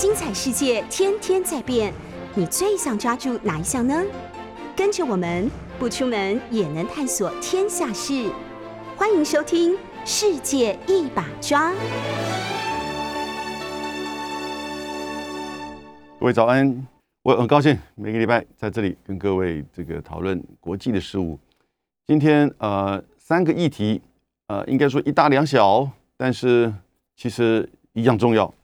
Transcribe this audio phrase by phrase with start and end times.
[0.00, 1.92] 精彩世界天天在变，
[2.36, 4.00] 你最想抓住哪一项呢？
[4.76, 8.30] 跟着我们不出门也能探索天下事，
[8.96, 9.72] 欢迎收听
[10.04, 11.72] 《世界一把抓》。
[16.20, 16.86] 各位早安，
[17.24, 21.36] 我很高兴每个礼拜在这里跟各位这个讨论国际的事务。
[22.06, 24.00] 今天呃三个议题，
[24.46, 26.72] 呃应该说一大两小，但是
[27.16, 28.54] 其实一样重要。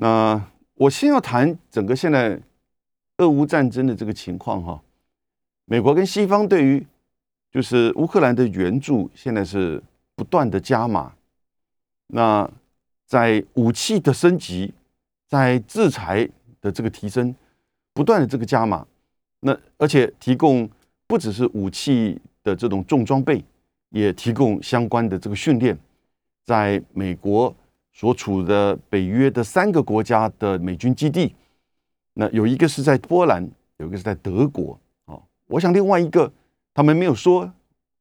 [0.00, 0.38] 那
[0.78, 2.40] 我先要谈整个现在
[3.16, 4.80] 俄乌战争的这个情况哈。
[5.64, 6.86] 美国跟西方对于
[7.50, 9.82] 就是乌克兰的援助，现在是
[10.14, 11.12] 不断的加码。
[12.06, 12.48] 那
[13.06, 14.72] 在武器的升级，
[15.26, 16.28] 在制裁
[16.60, 17.34] 的这个提升，
[17.92, 18.86] 不断的这个加码。
[19.40, 20.70] 那而且提供
[21.08, 23.44] 不只是武器的这种重装备，
[23.88, 25.76] 也提供相关的这个训练，
[26.44, 27.52] 在美国。
[27.98, 31.34] 所处的北约的三个国家的美军基地，
[32.14, 33.42] 那有一个是在波兰，
[33.78, 35.18] 有一个是在德国啊。
[35.48, 36.32] 我想另外一个
[36.72, 37.52] 他们没有说，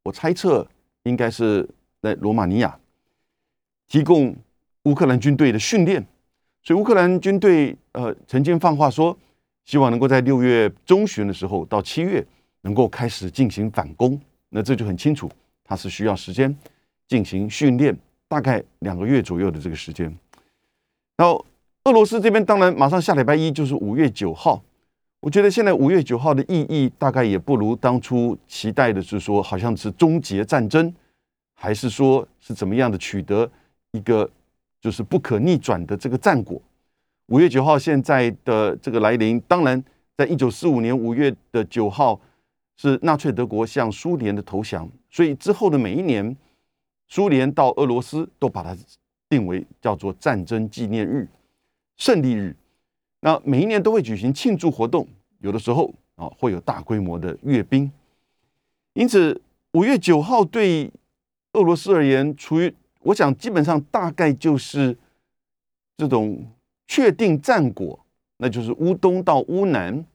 [0.03, 0.67] 我猜测
[1.01, 1.67] 应该是
[1.99, 2.77] 在罗马尼亚
[3.87, 4.35] 提供
[4.83, 6.05] 乌克兰军队的训练。
[6.61, 9.17] 所以乌克兰军队呃曾经放话说，
[9.65, 12.23] 希望能够在六月中旬的时候到七月
[12.61, 14.21] 能够开始进行反攻。
[14.49, 15.27] 那这就很清楚，
[15.63, 16.55] 它是需要时间
[17.07, 17.97] 进行训练。
[18.29, 20.05] 大概两个月左右的这个时间，
[21.15, 21.45] 然后
[21.85, 24.61] 俄罗斯这边当然马上下礼拜一就是五月九号，
[25.21, 30.93] 我觉得现在五月九号的意义大概也不如当初期待的是说好像是终结战争，
[31.55, 33.49] 还是说是怎么样的取得
[33.91, 34.29] 一个
[34.81, 36.61] 就是不可逆转的这个战果。
[37.27, 39.81] 五月九号现在的这个来临，当然
[40.17, 42.19] 在一九四五年五月的九号
[42.75, 46.35] 是纳粹德国向苏联的投降，所以之后的每一年。
[47.07, 48.77] 苏联到俄罗斯都把它
[49.29, 51.27] 定为叫做战争纪念日、
[51.95, 52.55] 胜利日。
[53.21, 55.07] 那每一年都会举行庆祝活动，
[55.39, 57.91] 有的时候啊会有大规模的阅兵。
[58.93, 59.41] 因此，
[59.73, 60.91] 五月九号对
[61.53, 64.97] 俄罗斯而言，处于我想基本上大概就是
[65.95, 66.45] 这种
[66.87, 67.99] 确定战果，
[68.37, 70.05] 那就是乌东到乌南。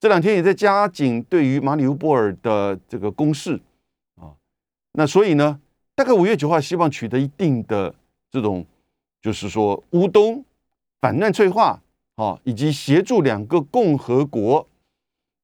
[0.00, 3.60] 这两天也在加紧对于马里乌波尔的这个攻势
[4.16, 4.34] 啊。
[4.92, 5.60] 那所以呢？
[5.96, 7.94] 大概五月九号，希望取得一定的
[8.28, 8.66] 这种，
[9.22, 10.44] 就是说乌东
[11.00, 11.80] 反乱催化
[12.16, 14.66] 啊，以及协助两个共和国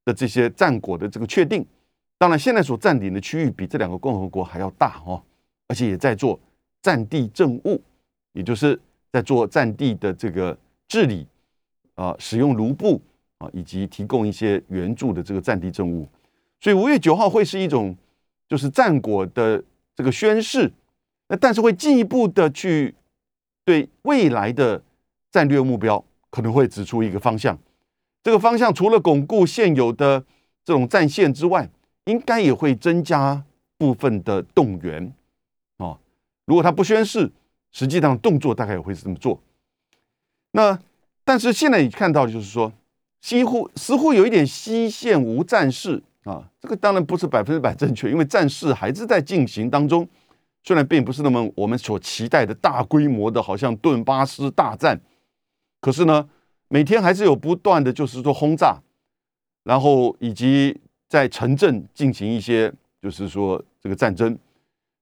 [0.05, 1.65] 的这些战果的这个确定。
[2.19, 5.23] 当然，现在所占领的区域比这两个共和国还要大哦，
[5.69, 6.39] 而且也在做
[6.83, 7.81] 战地政务，
[8.33, 8.79] 也就是
[9.13, 10.59] 在做战地的这个
[10.89, 11.25] 治理
[11.95, 13.01] 啊，使用卢布
[13.39, 16.09] 啊，以及提供一些援助的这个战地政务。
[16.61, 17.97] 所以五月九号会是一种
[18.49, 19.63] 就是战果的。
[20.01, 20.73] 这个宣誓，
[21.29, 22.95] 那但是会进一步的去
[23.67, 24.83] 对未来的
[25.31, 27.59] 战略目标可能会指出一个方向。
[28.23, 30.25] 这个方向除了巩固现有的
[30.65, 31.69] 这种战线之外，
[32.07, 33.45] 应该也会增加
[33.77, 35.13] 部分的动员。
[35.77, 35.99] 哦，
[36.47, 37.31] 如果他不宣誓，
[37.71, 39.39] 实际上动作大概也会是这么做。
[40.53, 40.79] 那
[41.25, 42.73] 但是现在你看到就是说，
[43.21, 46.03] 几乎似乎有一点西线无战事。
[46.25, 50.07] 啊，这个当然不是百分之百正确，因为战事还是在进行当中，
[50.63, 55.01] 虽然并不是那么我们所期待的大规模的，好像顿巴斯大战，
[55.81, 56.29] 可是呢，
[56.69, 58.83] 每天还是有不断的，就是说轰炸，
[59.65, 62.71] 然后以及在城镇进行一些，
[63.01, 64.39] 就是说这个战争，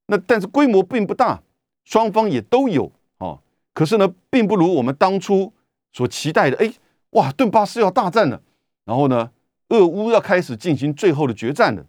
[0.06, 1.42] 那但是规模并不大，
[1.82, 3.40] 双方也都有啊，
[3.74, 5.52] 可是呢，并不如我们当初
[5.92, 6.72] 所期待的，哎，
[7.10, 8.40] 哇，顿巴斯要大战了，
[8.84, 9.32] 然后呢？
[9.68, 11.84] 俄乌要开始进行最后的决战了，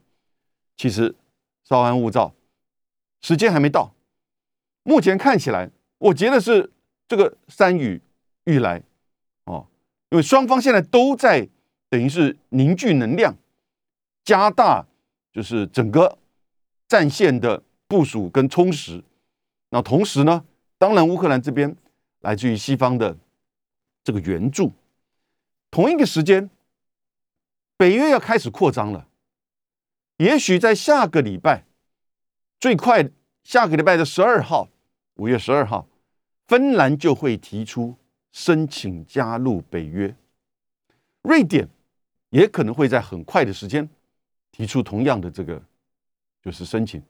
[0.75, 1.15] 其实
[1.63, 2.33] 稍安勿躁，
[3.21, 3.93] 时间还没到。
[4.83, 6.71] 目前看起来，我觉得是
[7.07, 8.01] 这个山雨
[8.43, 8.83] 欲来
[9.45, 9.67] 哦，
[10.09, 11.47] 因为双方现在都在
[11.89, 13.35] 等于是凝聚能量，
[14.25, 14.85] 加大
[15.31, 16.17] 就是整个
[16.87, 19.01] 战线的部署跟充实。
[19.69, 20.43] 那同时呢，
[20.77, 21.73] 当然乌克兰这边
[22.19, 23.15] 来自于西方的
[24.03, 24.73] 这个援助，
[25.71, 26.49] 同一个时间。
[27.79, 29.07] 北约要开始扩张了，
[30.17, 31.63] 也许在下个礼拜，
[32.59, 33.09] 最快
[33.41, 34.67] 下个礼拜的十二号，
[35.13, 35.87] 五月十二号，
[36.45, 37.95] 芬兰就会提出
[38.33, 40.13] 申请加入北约，
[41.21, 41.69] 瑞典
[42.31, 43.89] 也可能会在很快的时间
[44.51, 45.63] 提出同样的这个
[46.43, 47.01] 就是申请。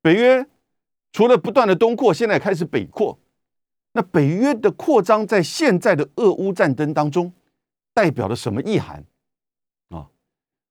[0.00, 0.44] 北约
[1.12, 3.16] 除了不断的东扩，现在开始北扩，
[3.92, 7.32] 那北约的扩张在现在的俄乌战争当中
[7.94, 9.04] 代表了什么意涵？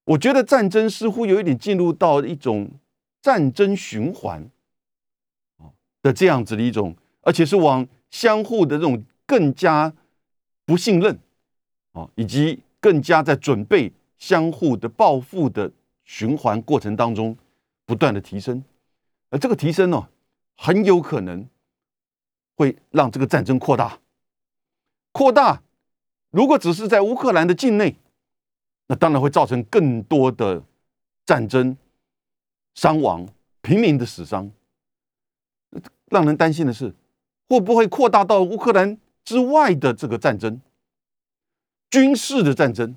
[0.06, 2.72] 我觉得战争似乎有一点进入到一种
[3.22, 4.50] 战争循环
[6.02, 9.94] 的这样子的一种，而且是往相互的这种更加
[10.66, 11.20] 不信任
[11.92, 15.72] 啊，以及更加在准备相互的报复的
[16.04, 17.38] 循环过程当中
[17.86, 18.64] 不断的提升，
[19.30, 20.10] 而这个提升呢，
[20.58, 21.48] 很有可能
[22.56, 24.00] 会让这个战争扩大，
[25.12, 25.62] 扩大。
[26.32, 27.98] 如果只是在乌克兰的境内，
[28.92, 30.62] 那当然会造成更多的
[31.26, 31.78] 战争
[32.76, 33.26] 伤亡、
[33.62, 34.52] 平民的死伤。
[36.08, 36.94] 让人担心的是，
[37.48, 40.60] 会不会扩大到乌克兰之外的这个战争？
[41.90, 42.94] 军事的战争、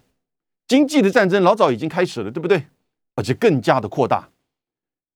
[0.66, 2.66] 经济的战争老早已经开始了，对不对？
[3.14, 4.28] 而且更加的扩大，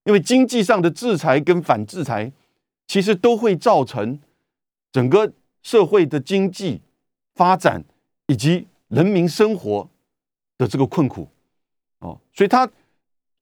[0.04, 2.30] 因为经济上的制裁跟反制裁，
[2.86, 4.20] 其实都会造成
[4.92, 6.80] 整个社会的经济
[7.34, 7.84] 发展。
[8.30, 9.88] 以及人民生活
[10.58, 11.28] 的这个困苦，
[12.00, 12.68] 哦，所以它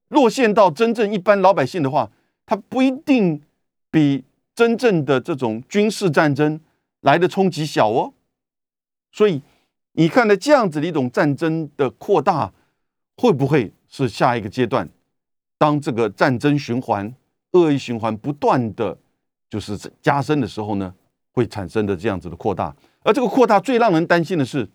[0.08, 2.10] 落线到真正一般老百姓的话，
[2.44, 3.42] 它不一定
[3.90, 4.24] 比
[4.54, 6.60] 真正的这种军事战争
[7.00, 8.12] 来的冲击小哦。
[9.10, 9.42] 所以
[9.92, 12.52] 你看的这样子的一种战争的扩大，
[13.16, 14.88] 会不会是下一个阶段？
[15.58, 17.12] 当这个战争循环、
[17.52, 18.96] 恶意循环不断的
[19.48, 20.94] 就是加深的时候呢，
[21.32, 22.76] 会产生的这样子的扩大。
[23.02, 24.68] 而这个扩大最让人担心的是。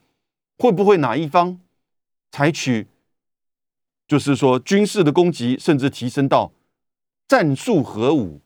[0.58, 1.60] 会不会哪一方
[2.32, 2.88] 采取，
[4.08, 6.52] 就是说军事的攻击，甚至提升到
[7.28, 8.42] 战术核武，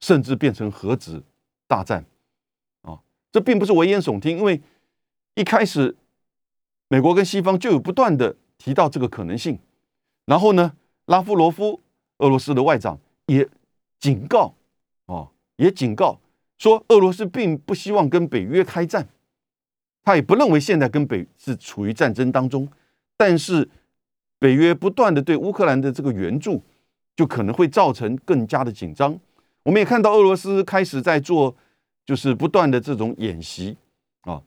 [0.00, 1.22] 甚至变成核子
[1.66, 2.04] 大战？
[2.82, 3.00] 啊，
[3.32, 4.60] 这并不是危言耸听，因为
[5.34, 5.96] 一开始
[6.88, 9.58] 美国跟西方就有不断的提到这个可能性。
[10.24, 10.72] 然后呢，
[11.06, 11.80] 拉夫罗夫
[12.18, 13.48] 俄罗斯的外长也
[13.98, 14.54] 警告，
[15.06, 16.20] 哦，也警告
[16.58, 19.08] 说，俄罗斯并不希望跟北约开战。
[20.02, 22.68] 他也不认为现在跟北是处于战争当中，
[23.18, 23.68] 但是
[24.38, 26.62] 北约不断的对乌克兰的这个援助，
[27.14, 29.18] 就可能会造成更加的紧张。
[29.64, 31.54] 我们也看到俄罗斯开始在做，
[32.06, 33.76] 就是不断的这种演习
[34.22, 34.40] 啊，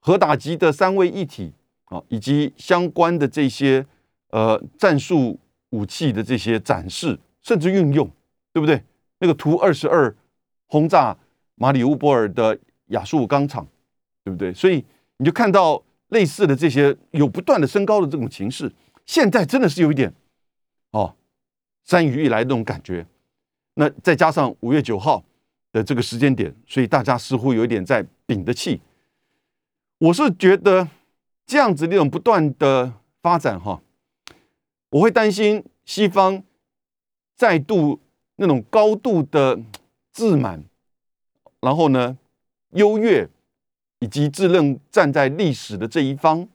[0.00, 1.54] 核打击的三位一体
[1.84, 3.86] 啊，以及相关的这些
[4.30, 5.38] 呃战术
[5.70, 8.10] 武器的这些展示，甚至运用，
[8.52, 8.82] 对不对？
[9.20, 10.14] 那个图二十二
[10.66, 11.16] 轰炸
[11.54, 13.66] 马里乌波尔的亚速钢厂，
[14.24, 14.52] 对不对？
[14.52, 14.84] 所以。
[15.20, 18.72] 你就看到类似的这些有不断的升高的这种情势，
[19.04, 20.12] 现在真的是有一点
[20.90, 21.14] 哦，
[21.84, 23.06] 山雨欲来那种感觉。
[23.74, 25.22] 那再加上五月九号
[25.70, 28.80] 的这个时间点，所以大家似乎有一点在屏的气。
[29.98, 30.88] 我是觉得
[31.46, 33.80] 这样子那种不断的发展哈，
[34.90, 36.42] 我会担心西方
[37.36, 38.00] 再度
[38.36, 39.60] 那种高度的
[40.12, 40.64] 自满，
[41.60, 42.16] 然后呢
[42.70, 43.28] 优越。
[44.00, 46.48] 以及自认站在历史的这一方，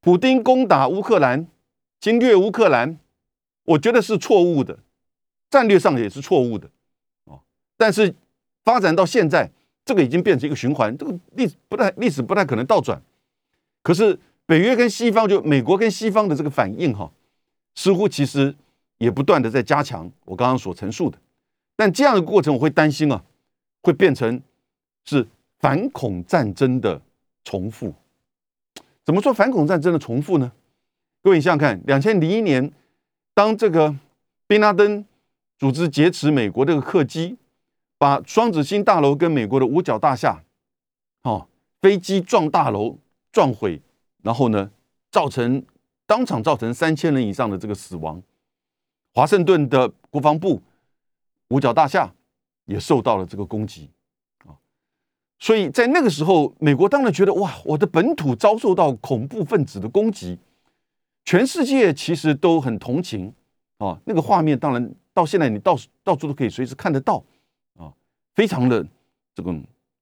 [0.00, 1.46] 普丁攻打乌克兰、
[1.98, 2.98] 侵略乌克兰，
[3.64, 4.78] 我觉得是错误的，
[5.48, 6.68] 战略上也是错误的，
[7.24, 7.40] 哦。
[7.78, 8.14] 但是
[8.64, 9.50] 发展到现在，
[9.82, 13.00] 这个已经变成一个循环，这个历不太历史不太可能倒转。
[13.82, 17.10] 可是北约跟西方，就美国跟西方的这个反应，哈，
[17.74, 18.54] 似乎其实
[18.98, 21.18] 也不断的在加强我刚刚所陈述的。
[21.76, 23.24] 但这样的过程，我会担心啊，
[23.82, 24.42] 会变成
[25.06, 25.26] 是。
[25.64, 27.00] 反恐战争的
[27.42, 27.94] 重复，
[29.02, 30.52] 怎么说反恐战争的重复呢？
[31.22, 32.70] 各位，你想想看，两千零一年，
[33.32, 33.96] 当这个
[34.46, 35.02] 宾拉登
[35.56, 37.38] 组织劫持美国这个客机，
[37.96, 40.44] 把双子星大楼跟美国的五角大厦，
[41.22, 41.48] 哦，
[41.80, 42.98] 飞机撞大楼
[43.32, 43.80] 撞毁，
[44.22, 44.70] 然后呢，
[45.10, 45.64] 造成
[46.04, 48.22] 当场造成三千人以上的这个死亡。
[49.14, 50.60] 华盛顿的国防部
[51.48, 52.12] 五角大厦
[52.66, 53.88] 也受到了这个攻击。
[55.44, 60.38] 所以在那个时候，美国当然觉得哇，我的本土遭受到恐怖分子的攻击，
[61.26, 63.30] 全世界其实都很同情
[63.76, 64.00] 啊。
[64.06, 67.22] 那个画面当然到现在你到到处都可以随时看得到
[67.76, 67.92] 啊，
[68.34, 68.82] 非常的
[69.34, 69.54] 这个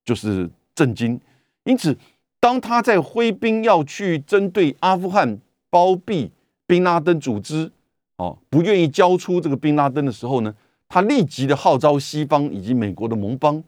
[0.04, 1.20] 就是震惊。
[1.64, 1.98] 因此，
[2.38, 6.30] 当他在挥兵要去针对阿富汗包庇
[6.68, 7.68] 宾拉登组织，
[8.14, 10.54] 哦，不愿意交出这个宾拉登的时候呢，
[10.88, 13.60] 他立即的号召西方以及美国的盟邦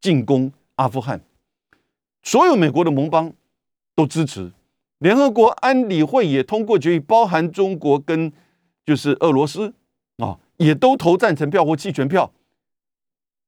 [0.00, 0.52] 进攻。
[0.82, 1.20] 阿富汗，
[2.24, 3.32] 所有美国的盟邦
[3.94, 4.50] 都支持，
[4.98, 8.32] 联合国安理会也通过决议，包含中国跟
[8.84, 9.72] 就是俄罗斯
[10.16, 12.32] 啊，也都投赞成票或弃权票。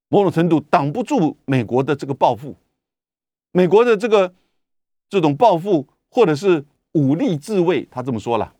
[0.08, 2.54] 某种程度挡不住美国的这个报复，
[3.50, 4.32] 美国的这个
[5.08, 8.54] 这种报复或者是武力自卫，他这么说了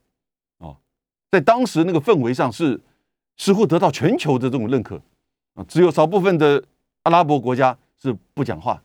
[0.59, 0.75] 啊，
[1.31, 2.81] 在当时那个氛围上是
[3.37, 5.01] 似乎得到全球的这种认可
[5.55, 6.65] 啊，只有少部分的
[7.05, 7.79] 阿拉伯国家。
[8.05, 8.83] 是不讲话，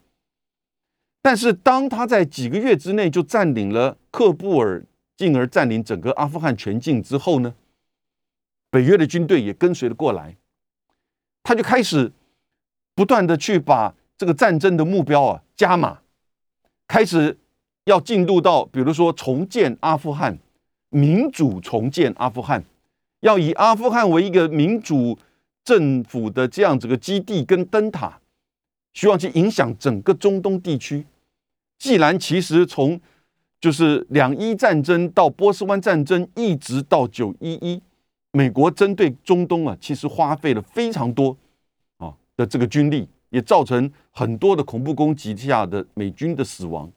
[1.22, 4.86] 但是当他在几个月之内就占领了喀布尔，
[5.18, 7.54] 进而占领整个阿富汗全境之后呢，
[8.70, 10.38] 北约的军队也跟随了过来，
[11.44, 12.14] 他就开始
[12.96, 16.00] 不断的去把这个战争的目标啊加码，
[16.88, 17.38] 开始
[17.84, 20.38] 要进入到，比如说重建阿富汗，
[20.88, 22.64] 民主重建阿富汗，
[23.20, 25.20] 要以阿富汗为一个民主
[25.66, 28.22] 政府的这样子个基地跟灯塔，
[28.94, 31.06] 希望去影响整个中东地区。
[31.78, 33.00] 既然其实从
[33.62, 37.82] 就是两伊战争到波斯湾战争，一直到九一一，
[38.32, 41.36] 美国针对中东啊，其实花费了非常多
[41.98, 46.92] 啊的这个军力，也造成很多的恐怖攻击下的美军的死亡。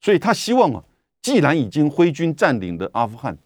[0.00, 0.82] 所以他希望啊，
[1.22, 3.36] 既然已经挥军占领了阿富汗，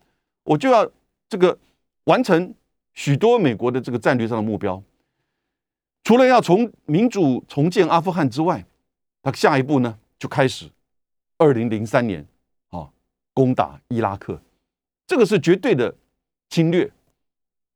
[0.45, 0.89] 我就要
[1.29, 1.57] 这个
[2.05, 2.55] 完成
[2.95, 4.83] 许多美国的这个战略上的目标。
[6.03, 8.65] 除了要从民主重建阿富汗之外，
[9.23, 10.69] 他下一步呢就开始
[11.37, 12.27] 二零零三年
[12.71, 12.89] 啊
[13.35, 14.41] 攻打伊拉克，
[15.07, 15.95] 这个是绝对的
[16.49, 16.91] 侵略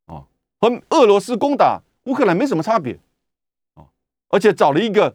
[0.06, 0.24] 啊，
[0.58, 2.98] 和俄罗斯攻打乌克兰没什么差别
[3.74, 3.84] 啊，
[4.28, 5.14] 而且找了一个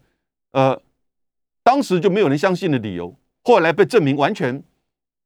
[0.51, 0.81] 呃
[1.63, 3.15] 当时就没有人相信的理由。
[3.43, 4.63] 后来被证明完全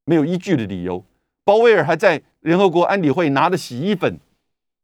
[0.04, 1.04] 没有依据的理由，
[1.44, 4.18] 鲍威尔还在联合国安理会拿着洗衣粉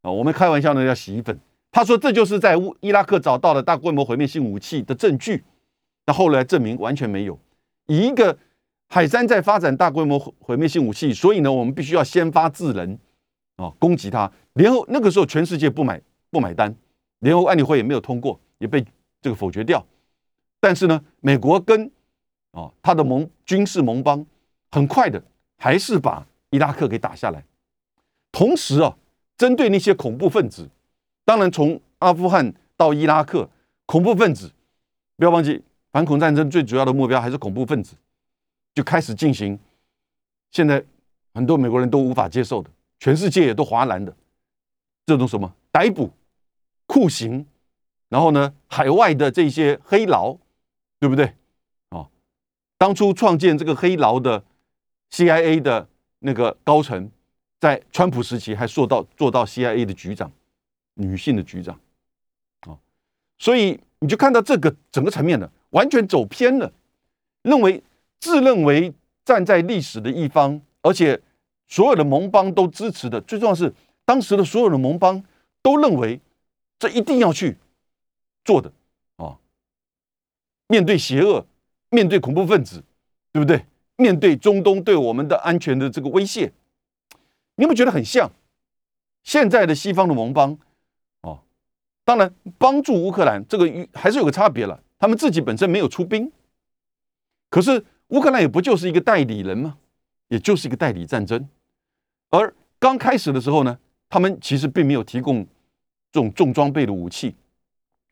[0.03, 1.41] 啊，我们开玩笑呢叫洗衣粉。
[1.71, 5.45] 他说这就是在乌伊拉克找到了大规模毁灭性武器的证据，
[6.07, 7.39] 那后来证明完全没有。
[7.87, 8.37] 以一个
[8.89, 12.99] 海山在发展大规模毁灭性武器，所以呢，我们必须要先发制人
[13.57, 14.31] 啊，攻击他。
[14.55, 16.75] 联合那个时候全世界不买不买单，
[17.21, 18.85] 联合安理会也没有通过，也被
[19.23, 19.85] 这个否决掉。
[20.59, 21.91] 但是呢，美国跟
[22.51, 24.27] 啊，他的盟军事盟邦
[24.73, 25.23] 很快的
[25.57, 27.45] 还是把伊拉克给打下来。
[28.33, 28.97] 同时啊，
[29.39, 30.69] 针对那些恐怖分子，
[31.31, 33.49] 当然从阿富汗到伊拉克，
[33.87, 34.51] 恐怖分子
[35.15, 37.95] 不要忘记，反恐战争最主要的目标还是恐怖分子，
[38.75, 39.57] 就开始进行
[40.51, 40.85] 现在
[41.33, 42.69] 很多美国人都无法接受的，
[42.99, 44.13] 全世界也都哗然的
[45.07, 46.11] 这种什么逮捕、
[46.87, 47.47] 酷刑，
[48.09, 50.37] 然后呢，海外的这些黑牢，
[50.99, 51.33] 对不对？
[51.91, 52.09] 啊
[52.77, 54.43] 当初创建这个黑牢的
[55.13, 55.87] CIA 的
[56.19, 57.09] 那个高层，
[57.61, 60.33] 在川普时期还做到做到 CIA 的局长，
[61.01, 61.79] 女性的局长，
[62.61, 62.79] 啊，
[63.39, 66.73] 所以你就看到这个整个层面的完全走偏了，
[67.43, 67.83] 认为
[68.19, 68.93] 自认为
[69.25, 71.21] 站在历史的一方，而且
[71.69, 73.73] 所有的盟邦都支持的，最重要是
[74.05, 75.23] 当时的所有的盟邦
[75.63, 76.21] 都认为
[76.79, 77.57] 这一定要去
[78.45, 78.73] 做的
[79.17, 79.39] 啊，
[80.69, 81.47] 面对邪恶。
[81.93, 82.85] 面对恐怖分子，
[83.33, 83.67] 对不对？
[83.97, 86.53] 面对中东对我们的安全的这个威胁，
[87.57, 88.31] 你有没有觉得很像
[89.25, 90.57] 现在的西方的盟邦？
[92.11, 96.33] 当然帮助乌克兰这个还是有个差别了，他们自己本身没有出兵，
[97.49, 99.79] 可是乌克兰也不就是一个代理人吗？
[100.27, 101.49] 也就是一个代理战争。
[102.31, 105.47] 而刚开始的时候呢，他们其实并没有提供
[106.11, 107.37] 这种重装备的武器，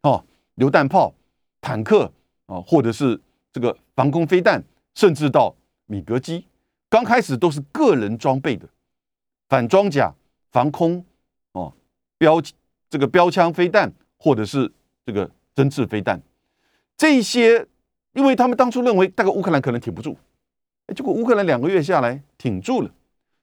[0.03, 0.25] 哦，
[0.55, 1.13] 榴弹炮、
[1.61, 2.13] 坦克
[2.47, 3.21] 啊，或者是。
[3.51, 4.63] 这个防空飞弹，
[4.95, 6.47] 甚至到米格机，
[6.89, 8.69] 刚开始都是个人装备的
[9.49, 10.15] 反装甲、
[10.53, 11.05] 防空
[11.53, 11.73] 哦
[12.19, 12.41] 标
[12.89, 14.71] 这个标枪飞弹，或者是
[15.05, 16.21] 这个针刺飞弹，
[16.97, 17.67] 这些，
[18.13, 20.17] 因为他们当初认为大概乌克兰可能挺不住，
[20.95, 22.91] 结果乌克兰两个月下来挺住了，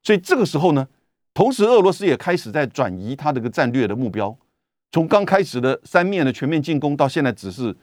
[0.03, 0.87] 所以这个时候呢，
[1.33, 4.37] 同时俄罗斯也开始在转移他这个战略的目标，
[4.91, 7.75] 从刚开始的三面的全面进攻，到现在只是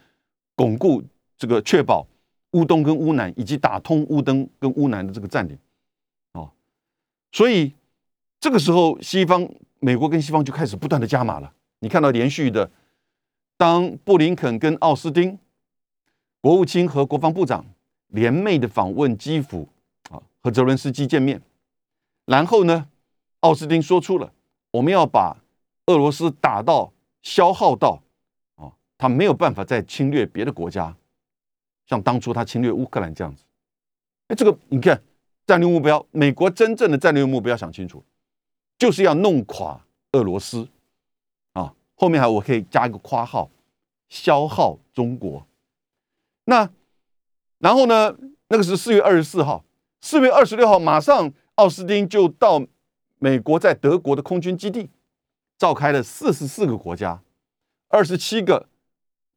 [0.55, 1.03] 巩固
[1.37, 2.07] 这个确保。
[2.53, 5.57] 乌东跟乌南，以及打通乌东跟乌南的这个占领，
[6.33, 6.51] 哦，
[7.33, 7.73] 所以
[8.39, 9.49] 这个时候，西方
[9.85, 11.53] 美国跟西方就开始不断的加码了。
[11.81, 12.71] 你看到连续的，
[13.57, 15.37] 当布林肯跟奥斯汀
[16.41, 17.67] 国务卿和国防部长
[18.07, 19.69] 联袂的访问基辅
[20.09, 21.43] 啊，和泽伦斯基见面，
[22.27, 22.87] 然后呢，
[23.41, 24.33] 奥斯汀说出了
[24.71, 25.37] 我们要把
[25.87, 28.01] 俄罗斯打到消耗到
[28.55, 30.97] 啊，他没有办法再侵略别的国家。
[31.87, 33.43] 像当初他侵略乌克兰这样子，
[34.29, 35.03] 哎，这个你看
[35.45, 38.03] 战略目标，美国真正的战略目标想清楚，
[38.83, 40.67] 就是要弄垮俄罗斯
[41.53, 41.73] 啊。
[41.95, 43.49] 后面还我可以加一个括号，
[44.09, 45.47] 消耗中国。
[46.47, 46.69] 那
[47.59, 48.19] 然后呢？
[48.49, 49.65] 那个是四月二十四号，
[50.01, 52.61] 四月二十六号，马上奥斯汀就到
[53.19, 54.91] 美国在德国的空军基地，
[55.57, 57.23] 召开了四十四个国家，
[57.89, 58.69] 二十七个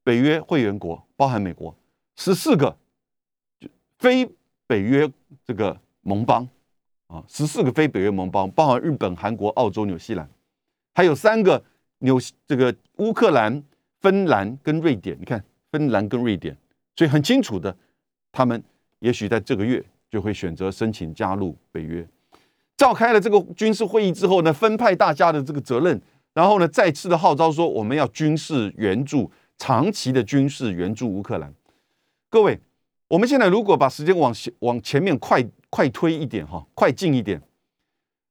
[0.04, 1.78] 北约会员国，包含美国。
[2.16, 2.78] 十四个
[4.00, 4.30] 非
[4.66, 5.10] 北约
[5.46, 6.50] 这个盟邦
[7.08, 10.28] 啊，十四个非北约盟邦，包含日本、韩国、澳洲、纽西兰，
[10.94, 11.64] 还有三个
[12.00, 13.64] 纽这个乌克兰、
[14.02, 15.16] 芬兰跟瑞典。
[15.20, 16.58] 你看，芬兰跟瑞典，
[16.96, 17.76] 所以很清楚的，
[18.32, 18.62] 他们
[19.00, 22.08] 也许在这个月就会选择申请加入北约。
[22.76, 26.02] 召开了这个军事会议之后呢，分派大家的这个责任，
[26.34, 31.54] 然后呢，再次的号召说，我们要军事援助，长期的军事援助乌克兰。
[32.30, 32.60] 各位，
[33.08, 35.42] 我们现在如果把时间往往前面快
[35.76, 37.42] 快推一点哈，快进一点，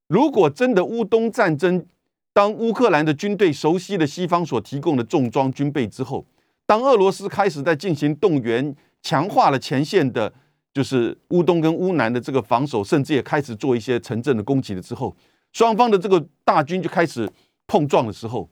[0.07, 1.85] 如果真的乌东战争，
[2.33, 6.25] 当乌克兰的军队熟悉了西方所提供的重装军备之后，
[6.65, 10.33] 当俄罗斯开始在进行动员，强化了前线的，
[10.73, 15.15] 就是乌东跟乌南的这个防守，甚至也开始做一些城镇的攻击了之后，
[15.53, 17.31] 双方的这个大军就开始
[17.67, 18.49] 碰撞的时候，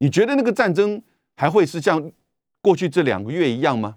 [0.00, 1.02] 你觉得那个战争
[1.34, 2.12] 还会是像
[2.60, 3.96] 过去这两个月一样吗？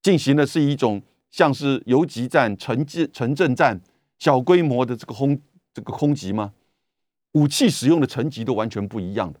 [0.00, 1.02] 进行的是一种
[1.34, 3.80] 像是游击战、城镇城镇战、
[4.20, 5.36] 小规模的这个轰
[5.72, 6.52] 这个空袭吗？
[7.32, 9.40] 武器使用的层级都完全不一样的，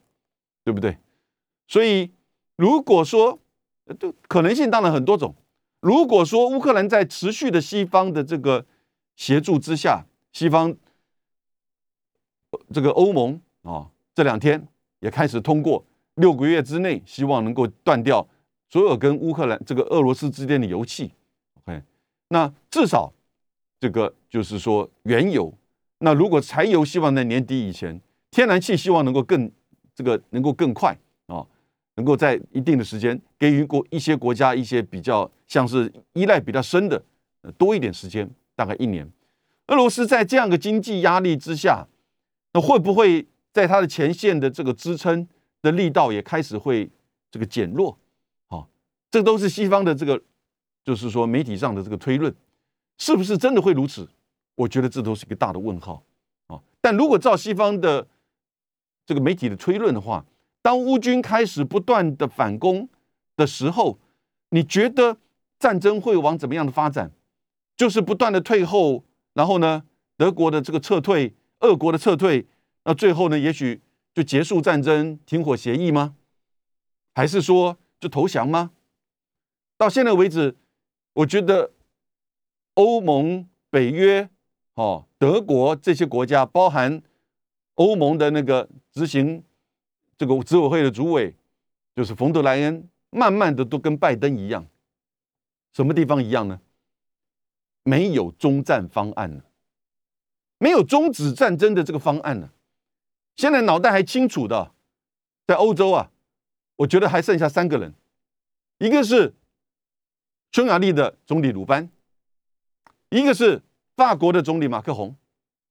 [0.64, 0.98] 对不对？
[1.68, 2.10] 所以
[2.56, 3.38] 如果说，
[4.00, 5.36] 就可能性当然很多种。
[5.78, 8.66] 如果说乌克兰在持续的西方的这个
[9.14, 10.74] 协助之下，西方
[12.72, 14.66] 这个欧盟啊，这两天
[14.98, 15.84] 也开始通过
[16.16, 18.26] 六个月之内，希望能够断掉。
[18.68, 21.12] 所有跟乌克兰这个俄罗斯之间的油气
[21.64, 21.82] ，OK，
[22.28, 23.12] 那至少
[23.80, 25.52] 这个就是说原油。
[25.98, 29.50] 那如果柴油希望在年底以前，天然气希望能够更
[29.94, 31.46] 这个能够更快啊，
[31.94, 37.02] 能够在一定的时间给予国一些国家一些比较像是依赖比较深的
[37.56, 39.10] 多一点时间，大概一年。
[39.68, 41.86] 俄罗斯在这样的经济压力之下，
[42.52, 45.26] 那会不会在它的前线的这个支撑
[45.62, 46.90] 的力道也开始会
[47.30, 47.98] 这个减弱？
[49.10, 50.20] 这都是西方的这个，
[50.84, 52.34] 就是说媒体上的这个推论，
[52.98, 54.08] 是不是真的会如此？
[54.56, 56.04] 我觉得这都是一个大的问号
[56.46, 56.60] 啊！
[56.80, 58.06] 但如果照西方的
[59.04, 60.24] 这个媒体的推论的话，
[60.62, 62.88] 当乌军开始不断的反攻
[63.36, 63.98] 的时候，
[64.50, 65.16] 你觉得
[65.58, 67.10] 战争会往怎么样的发展？
[67.76, 69.82] 就是不断的退后，然后呢，
[70.16, 72.46] 德国的这个撤退，俄国的撤退，
[72.84, 73.80] 那最后呢，也许
[74.14, 76.14] 就结束战争，停火协议吗？
[77.14, 78.70] 还是说就投降吗？
[79.76, 80.56] 到现在为止，
[81.14, 81.70] 我觉得
[82.74, 84.28] 欧盟、北约、
[84.74, 87.00] 哦，德国这些国家，包含
[87.74, 89.44] 欧盟的那个执行
[90.18, 91.36] 这个执委会的主委，
[91.94, 94.66] 就是冯德莱恩，慢慢的都跟拜登一样，
[95.72, 96.60] 什么地方一样呢？
[97.84, 99.44] 没有终战方案了，
[100.58, 102.52] 没有终止战争的这个方案了。
[103.36, 104.72] 现在脑袋还清楚的，
[105.46, 106.10] 在欧洲啊，
[106.76, 107.94] 我觉得还剩下三个人，
[108.78, 109.34] 一个是。
[110.54, 111.90] 匈牙利的总理鲁班，
[113.10, 113.60] 一个是
[113.96, 115.12] 法国的总理马克宏，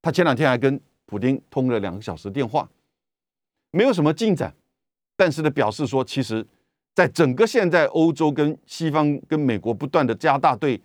[0.01, 2.69] 他前两天还跟普京通了两个小时电话，
[3.71, 4.53] 没有什么进展，
[5.15, 6.45] 但是呢，表示说，其实，
[6.93, 10.81] 在整个现在欧洲跟西方跟美国不断的加大对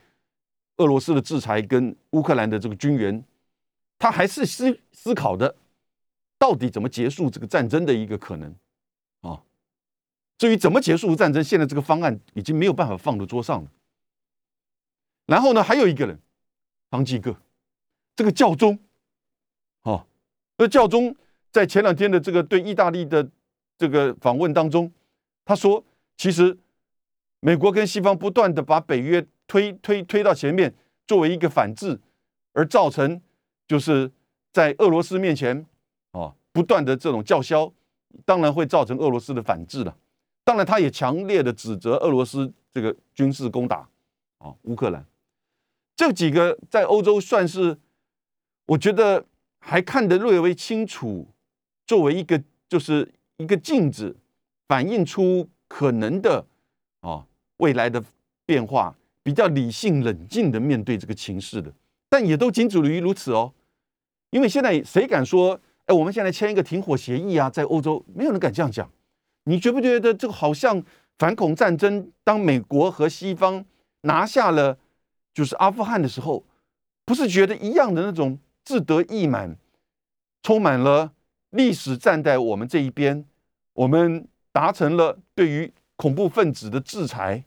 [0.76, 3.24] 俄罗斯的制裁跟乌克兰的这个军援，
[3.98, 5.52] 他还是思思考的，
[6.38, 8.54] 到底怎么结束这个战争的一个可能
[9.22, 9.42] 啊。
[10.38, 13.68] 至于怎么结束战争，现在这个方案已经没有办法放到桌上了。
[15.28, 16.18] 然后呢，还有一个人，
[16.90, 17.36] 方济各，
[18.16, 18.78] 这个教宗，
[19.82, 20.06] 哦，
[20.56, 21.14] 那教宗
[21.52, 23.28] 在前两天的这个对意大利的
[23.76, 24.90] 这个访问当中，
[25.44, 25.84] 他说，
[26.16, 26.56] 其实
[27.40, 30.74] 美国跟西方不断的把北约推推推到前面，
[31.06, 32.00] 作为一个反制，
[32.54, 33.20] 而造成
[33.66, 34.10] 就是
[34.50, 35.66] 在俄罗斯面前，
[36.12, 37.70] 啊，不断的这种叫嚣，
[38.24, 39.94] 当然会造成俄罗斯的反制了。
[40.42, 43.86] 当然，他也强烈的指责俄罗斯这个军事攻打
[44.38, 45.04] 啊乌克兰。
[45.98, 47.76] 这几个在欧洲算是，
[48.66, 49.26] 我觉得
[49.58, 51.26] 还看得略微清楚，
[51.88, 54.16] 作为一个就是一个镜子，
[54.68, 56.46] 反映出可能的
[57.00, 58.00] 啊未来的
[58.46, 61.72] 变化，比较理性冷静的面对这个情势的，
[62.08, 63.52] 但也都仅止于如此哦。
[64.30, 68.88] 因为现在谁敢说，哎，我们现在签一个停火协议啊，在欧洲没有人敢这样讲。
[69.46, 70.80] 你觉不觉得这个好像
[71.18, 73.64] 反恐战争，当美国和西方
[74.02, 74.78] 拿下了？
[75.38, 76.44] 就是阿富汗的时候，
[77.04, 79.56] 不是觉得一样的那种自得意满，
[80.42, 81.12] 充满了
[81.50, 83.24] 历史站在我们这一边，
[83.72, 87.44] 我们达成了对于恐怖分子的制裁，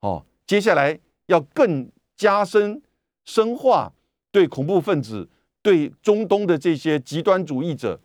[0.00, 2.82] 哦，接下来要更加深
[3.24, 3.92] 深化
[4.32, 5.28] 对恐怖分子、
[5.62, 8.00] 对中东的这些极端主义者，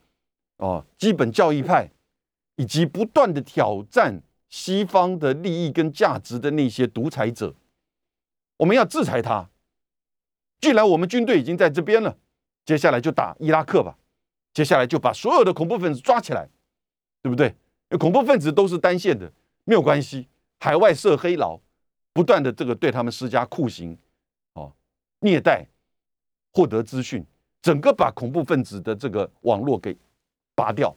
[0.57, 1.89] 哦，基本教义派，
[2.57, 7.55] 以及不断的挑战西方的利益跟价值的那些独裁者。
[8.57, 9.49] 我们要制裁他。
[10.59, 12.17] 既然我们军队已经在这边了，
[12.65, 13.97] 接下来就打伊拉克吧。
[14.53, 16.49] 接下来就把所有的恐怖分子抓起来，
[17.21, 17.55] 对不对？
[17.99, 19.31] 恐怖分子都是单线的，
[19.63, 20.27] 没有关系。
[20.59, 21.59] 海外设黑牢，
[22.11, 23.95] 不断的这个对他们施加酷刑，
[24.53, 24.73] 哦，
[25.19, 25.67] 虐待，
[26.51, 27.23] 获得资讯，
[27.61, 29.95] 整个把恐怖分子的这个网络给
[30.55, 30.95] 拔掉。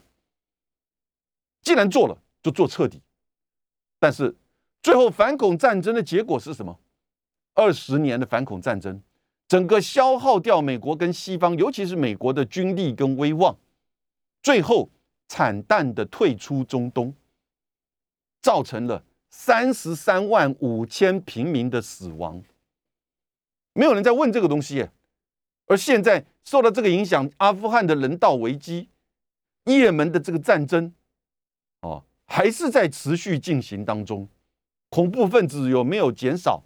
[1.60, 3.02] 既然做了，就做彻底。
[3.98, 4.34] 但是
[4.82, 6.80] 最后反恐战争的结果是什么？
[7.54, 9.02] 二十年的反恐战争，
[9.48, 13.56] 整个消耗掉美国跟西方，尤其是美国的军力跟威望，
[14.42, 14.88] 最后
[15.28, 17.14] 惨淡的退出中东，
[18.40, 22.42] 造成了三十三万五千平民的死亡。
[23.72, 24.88] 没有人在问这个东西，
[25.66, 28.88] 而现在受到这个影响，阿富汗的人道危机，
[29.64, 30.92] 也门的这个战争，
[31.82, 34.28] 哦，还是在持续进行当中。
[34.88, 36.64] 恐怖分子有没有减少？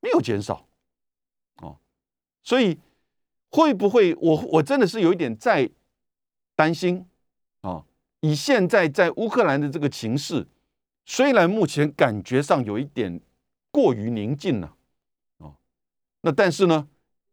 [0.00, 0.66] 没有减少，
[1.62, 1.78] 哦，
[2.42, 2.78] 所以
[3.50, 5.70] 会不会我我真的是有一点在
[6.56, 7.06] 担心
[7.60, 7.84] 啊？
[8.20, 10.46] 以现在在乌克兰的这个情势，
[11.06, 13.20] 虽然目前感觉上有一点
[13.70, 14.74] 过于宁静了。
[15.38, 15.56] 啊
[16.22, 16.86] 那但是呢，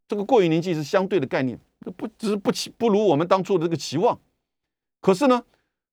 [0.08, 1.60] 这个过于宁静是相对的概念，
[1.98, 4.18] 不只是不期不如我们当初的这个期望。
[5.02, 5.44] 可是呢，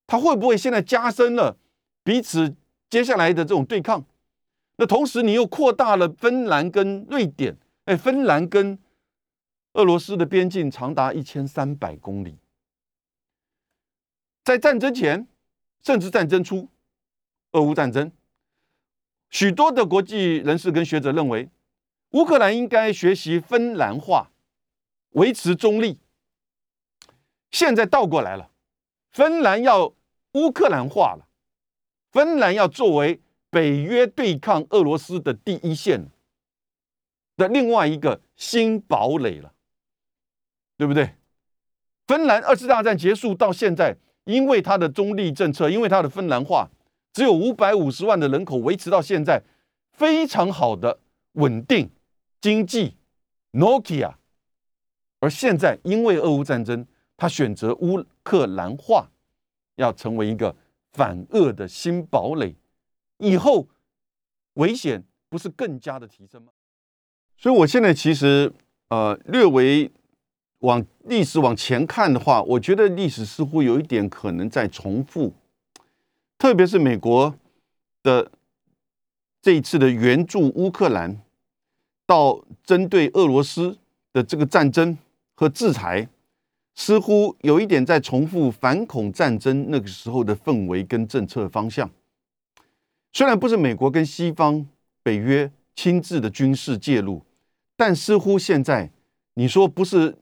[0.06, 1.56] 它会不会现在加深了
[2.04, 2.54] 彼此
[2.88, 4.04] 接下来的这种对抗？
[4.76, 8.78] 那同时你又扩大了芬兰跟瑞典，哎，芬兰跟
[9.74, 12.38] 俄罗斯的边境长达一千三百公里。
[14.42, 15.26] 在战争前，
[15.82, 16.68] 甚至战争初，
[17.52, 18.12] 俄乌战争，
[19.30, 21.48] 许多的国际人士跟学者认为。
[22.10, 24.30] 乌克兰应该学习芬兰话，
[25.14, 25.98] 维持中立。
[27.50, 28.52] 现在倒过来了，
[29.10, 29.92] 芬兰要
[30.34, 31.26] 乌克兰化了，
[32.12, 33.20] 芬兰要作为
[33.54, 36.10] 北约对抗俄罗斯的第一线
[37.36, 39.52] 的另外一个新堡垒了，
[40.76, 41.14] 对不对？
[42.08, 46.68] 芬兰二次大战结束到现在，因为它的中立政策，因为它的芬兰化，
[47.12, 49.40] 只有五百五十万的人口，维持到现在
[49.92, 50.98] 非常好的
[51.34, 51.88] 稳定。
[52.40, 52.96] 经济
[53.52, 54.14] ，Nokia，
[55.20, 56.84] 而现在因为俄乌战争，
[57.16, 59.08] 他选择乌克兰化，
[59.76, 60.56] 要成为一个
[60.92, 62.56] 反俄的新堡垒，
[63.18, 63.68] 以后
[64.55, 66.53] 危险不是更加的提升吗？
[67.37, 68.53] 所以，我现在其实
[68.88, 69.90] 呃略微
[70.61, 75.35] 往历史往前看的话，我觉得历史似乎有一点可能在重复，
[76.38, 77.35] 特别是美国
[78.03, 78.31] 的
[79.42, 81.20] 这一次的援助乌克兰。
[82.07, 83.79] 到针对俄罗斯
[84.12, 84.98] 的这个战争
[85.35, 86.07] 和制裁，
[86.74, 91.90] 似乎有一点在重复反恐战争那个时候的氛围跟政策方向。
[93.14, 94.66] 虽然不是美国跟西方
[95.05, 97.22] 北约亲自的军事介入，
[97.77, 98.90] 但似乎现在
[99.35, 100.16] 你说不是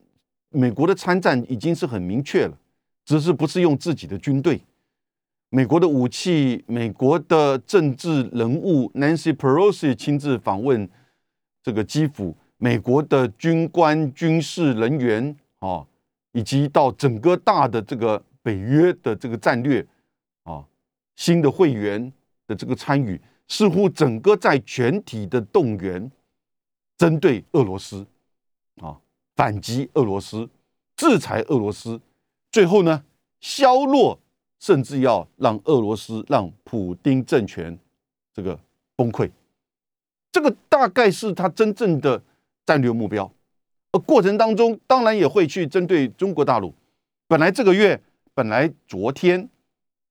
[0.51, 2.59] 美国的参战已经是很明确了，
[3.07, 4.61] 只是不是用自己的军队，
[5.49, 10.89] 美国的武器，美国的政治人物 Nancy Pelosi 亲自访问。
[11.65, 15.87] 这个基辅，美国的军官、军事人员啊，
[16.33, 19.87] 以及到整个大的这个北约的这个战略
[20.43, 20.65] 啊，
[21.15, 22.13] 新的会员
[22.55, 26.11] 这个参与，似乎整个在全体的动员，
[26.97, 28.07] 针对俄罗斯
[28.81, 28.99] 啊，
[29.35, 30.49] 反击俄罗斯，
[30.97, 32.01] 制裁俄罗斯，
[32.51, 33.05] 最后呢，
[33.41, 34.19] 削弱，
[34.59, 37.79] 甚至要让俄罗斯、让普丁政权
[38.33, 38.59] 这个
[38.95, 39.31] 崩溃。
[40.31, 42.23] 这个大概是他真正的
[42.65, 43.31] 战略目标，
[43.91, 46.73] 而过程当中当然也会去针对中国大陆。
[47.27, 48.01] 本来这个月，
[48.33, 49.49] 本来昨天，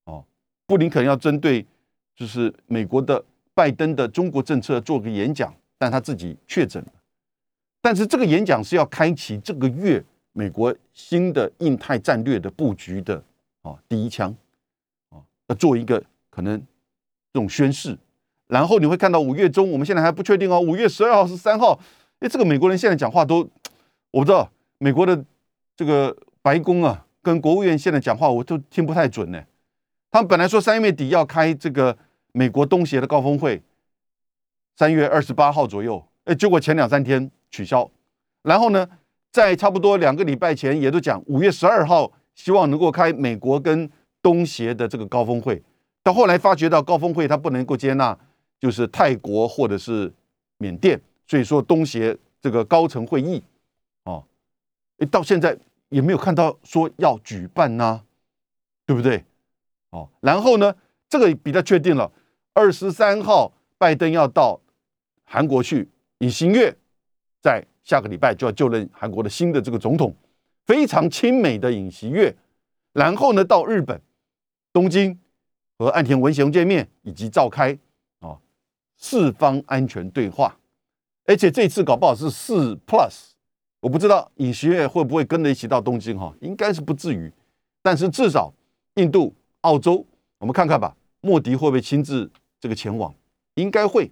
[0.03, 0.23] 哦，
[0.67, 1.65] 布林肯要针对
[2.15, 6.91] 就是美国的拜登的中国政策做个演讲，但他自己确诊了。
[7.81, 13.23] 但是这个演讲是要开启这个月美国新的印太战略的布局的
[13.63, 14.35] 啊第一枪，
[15.09, 16.59] 啊，要做一个可能
[17.33, 17.97] 这种宣誓。
[18.47, 20.59] 然后你会看到五月中，我们现在还不确定哦。
[20.59, 21.79] 五月十二号是三号，
[22.19, 23.39] 哎，这个美国人现在讲话都，
[24.11, 25.25] 我不知道美国的
[25.75, 29.41] 这个白宫啊，跟国务院现在讲话，我都听不太准呢。
[30.11, 31.97] 他们本来说三月底要开这个
[32.33, 33.61] 美国东协的高峰会，
[34.75, 37.89] 三月二十八号左右，哎，结果前两三天取消。
[38.43, 38.87] 然后呢，
[39.31, 43.89] 在差不多两个礼拜前，也都讲五月十二号希望能够开美国跟
[44.21, 45.63] 东协的这个高峰会，
[46.03, 48.17] 到后来发觉到高峰会他不能够接纳。
[48.59, 50.13] 就是泰国或者是
[50.59, 53.41] 缅甸，所以说东协这个高层会议，
[54.03, 54.23] 哦，
[55.09, 55.57] 到现在
[55.89, 58.03] 也没有看到说要举办呐，
[58.85, 59.25] 对不对？
[59.91, 60.75] 哦，然后呢，
[61.07, 62.11] 这个比较确定了，
[62.53, 64.59] 二十三号拜登要到
[65.23, 65.87] 韩国去，
[66.19, 66.75] 尹锡月
[67.41, 70.15] 在下个礼拜就要就任韩国的新的这个总统，
[70.65, 72.35] 非常亲美的尹锡月，
[72.93, 74.01] 然后呢到日本
[74.73, 75.17] 东京
[75.77, 77.77] 和岸田文雄见面以及召开
[78.19, 78.37] 啊。
[78.97, 80.55] 四方安全对话，
[81.25, 83.31] 而且这次搞不好是四 plus，
[83.79, 87.33] 我不知道尹锡悦会不会跟着一起到东京哈，应该是不至于，
[87.81, 88.53] 但是至少
[88.95, 90.05] 印度、澳洲，
[90.39, 93.13] 我们看看吧，莫迪会不会亲自这个前往？
[93.55, 94.09] 应该会，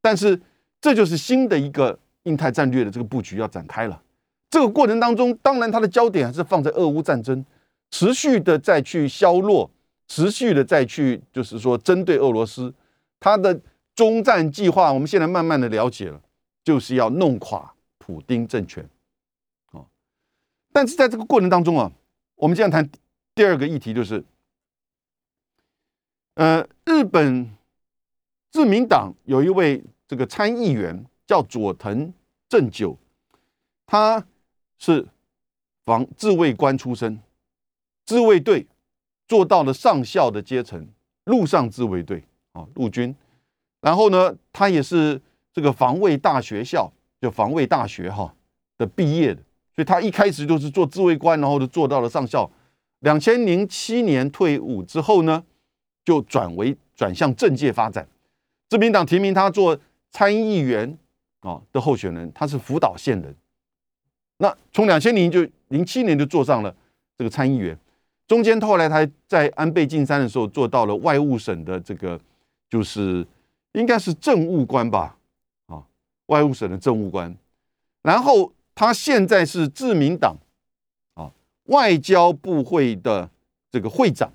[0.00, 0.40] 但是
[0.80, 4.02] 这就是新的一个印太战略的这个布局要展开了。
[4.48, 7.44] 这个过程当中，当然它的焦点还是放在俄乌战争，
[7.90, 9.70] 持续的再去削弱，
[10.08, 12.74] 持续的再去就是说针对俄罗斯，
[13.20, 13.60] 它的
[13.94, 16.20] 中战计划，我们现在慢慢的了解了，
[16.64, 18.88] 就是要弄垮普丁政权。
[19.72, 19.86] 哦，
[20.72, 21.92] 但是在这个过程当中啊，
[22.34, 22.88] 我们这样谈
[23.34, 24.24] 第二个议题就是，
[26.40, 27.50] 呃，日本
[28.50, 32.10] 自民党有一位这个参议员叫佐藤
[32.48, 32.96] 正久，
[33.86, 34.24] 他。
[34.78, 35.06] 是
[35.84, 37.20] 防自卫官出身，
[38.06, 38.66] 自卫队
[39.28, 40.88] 做到了上校的阶层，
[41.24, 43.14] 陆上自卫队啊，陆军。
[43.82, 45.20] 然后呢，他也是
[45.52, 48.34] 这个防卫大学校，就防卫大学哈
[48.78, 49.42] 的毕业的，
[49.74, 52.50] 所以他一开始就是做自卫官，然后就做到了上校。
[53.00, 55.44] 两千零七年退伍之后呢，
[56.10, 58.04] 就转为转向政界发展。
[58.68, 59.78] 自民党提名他做
[60.10, 60.98] 参议员
[61.38, 63.32] 啊的候选人，他是福岛县人。
[64.38, 66.74] 那从两千年就零七年就做上了
[67.16, 67.78] 这个参议员，
[68.26, 72.18] 中间后来他在安倍晋三的时候做到了外务省的这个，
[72.68, 73.24] 就是
[73.74, 75.16] 应该是政务官吧，
[75.66, 75.84] 啊，
[76.26, 77.32] 外务省的政务官。
[78.02, 80.36] 然后他现在是自民党
[81.14, 81.30] 啊
[81.66, 83.30] 外交部会的
[83.70, 84.32] 这个会长，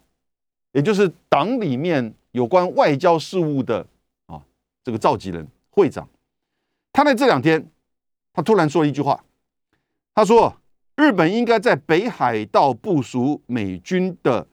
[0.76, 3.88] 也就是党里面有关外交事务的
[4.26, 4.44] 啊
[4.84, 6.06] 这个召集人会长。
[6.92, 7.66] 他在这两天，
[8.34, 9.24] 他突然说了一句话。
[10.14, 10.54] 他说
[10.98, 14.46] ：“日本应该在北海道部署美军的，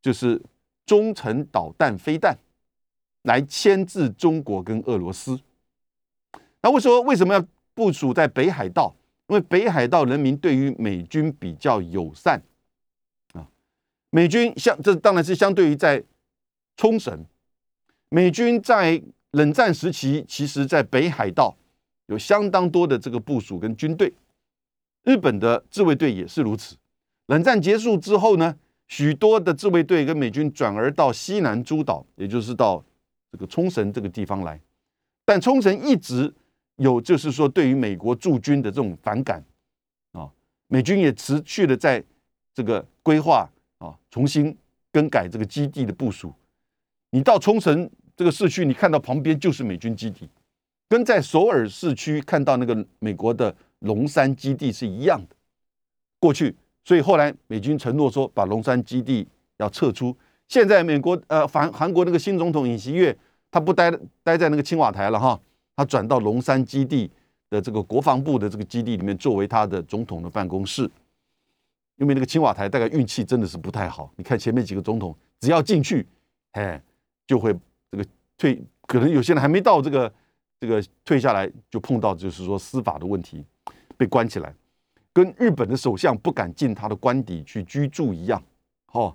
[0.00, 0.40] 就是
[0.86, 2.38] 中程导弹飞弹，
[3.22, 5.38] 来牵制中国跟俄罗斯。
[6.62, 8.94] 那为什么为什么要部署在北海道？
[9.26, 12.42] 因为北海道人民对于美军比较友善。
[14.10, 16.02] 美军相这当然是相对于在
[16.76, 17.24] 冲绳，
[18.08, 21.56] 美军在冷战时期，其实在北海道
[22.06, 24.12] 有相当多的这个部署跟军队。”
[25.04, 26.76] 日本的自卫队也是如此。
[27.26, 28.56] 冷战结束之后呢，
[28.88, 32.84] 许多的自卫队跟美军转而到西南诸岛，也就是到
[33.32, 34.60] 这个冲绳这个地方来。
[35.24, 36.34] 但冲绳一直
[36.76, 39.44] 有，就是说对于美国驻军的这种反感
[40.12, 40.30] 啊，
[40.66, 42.02] 美军也持续的在
[42.54, 44.56] 这个规划啊，重新
[44.92, 46.32] 更改这个基地的部署。
[47.10, 50.28] 你到冲绳这个市区，你看到旁边就是美军基地，
[50.88, 53.54] 跟在首尔市区看到那个美国的。
[53.82, 55.36] 龙山基地是一样的，
[56.18, 56.52] 过去，
[56.84, 59.24] 所以后来美军承诺说把龙山基地
[59.58, 60.12] 要撤出。
[60.48, 63.16] 现在美国呃，韩韩国那个新总统尹锡悦，
[63.52, 63.88] 他不待
[64.24, 65.40] 待在那个青瓦台了哈，
[65.76, 67.08] 他转到龙山基地
[67.48, 70.90] 的这个国防部的这个基地里面，作为他的总统的办公室。
[71.98, 76.04] 因为那个青瓦台大概运气真的是不太好，你看前面几个总统只要进去，
[76.52, 76.82] 哎，
[77.26, 77.54] 就会
[77.92, 78.04] 这个
[78.36, 80.12] 退，可能有些人还没到这个
[80.58, 83.44] 这个退下来，就碰到就是说司法的问题。
[83.96, 84.54] 被关起来，
[85.12, 88.40] 跟日本的首相不敢进他的官邸去居住一样。
[88.92, 89.12] 哦，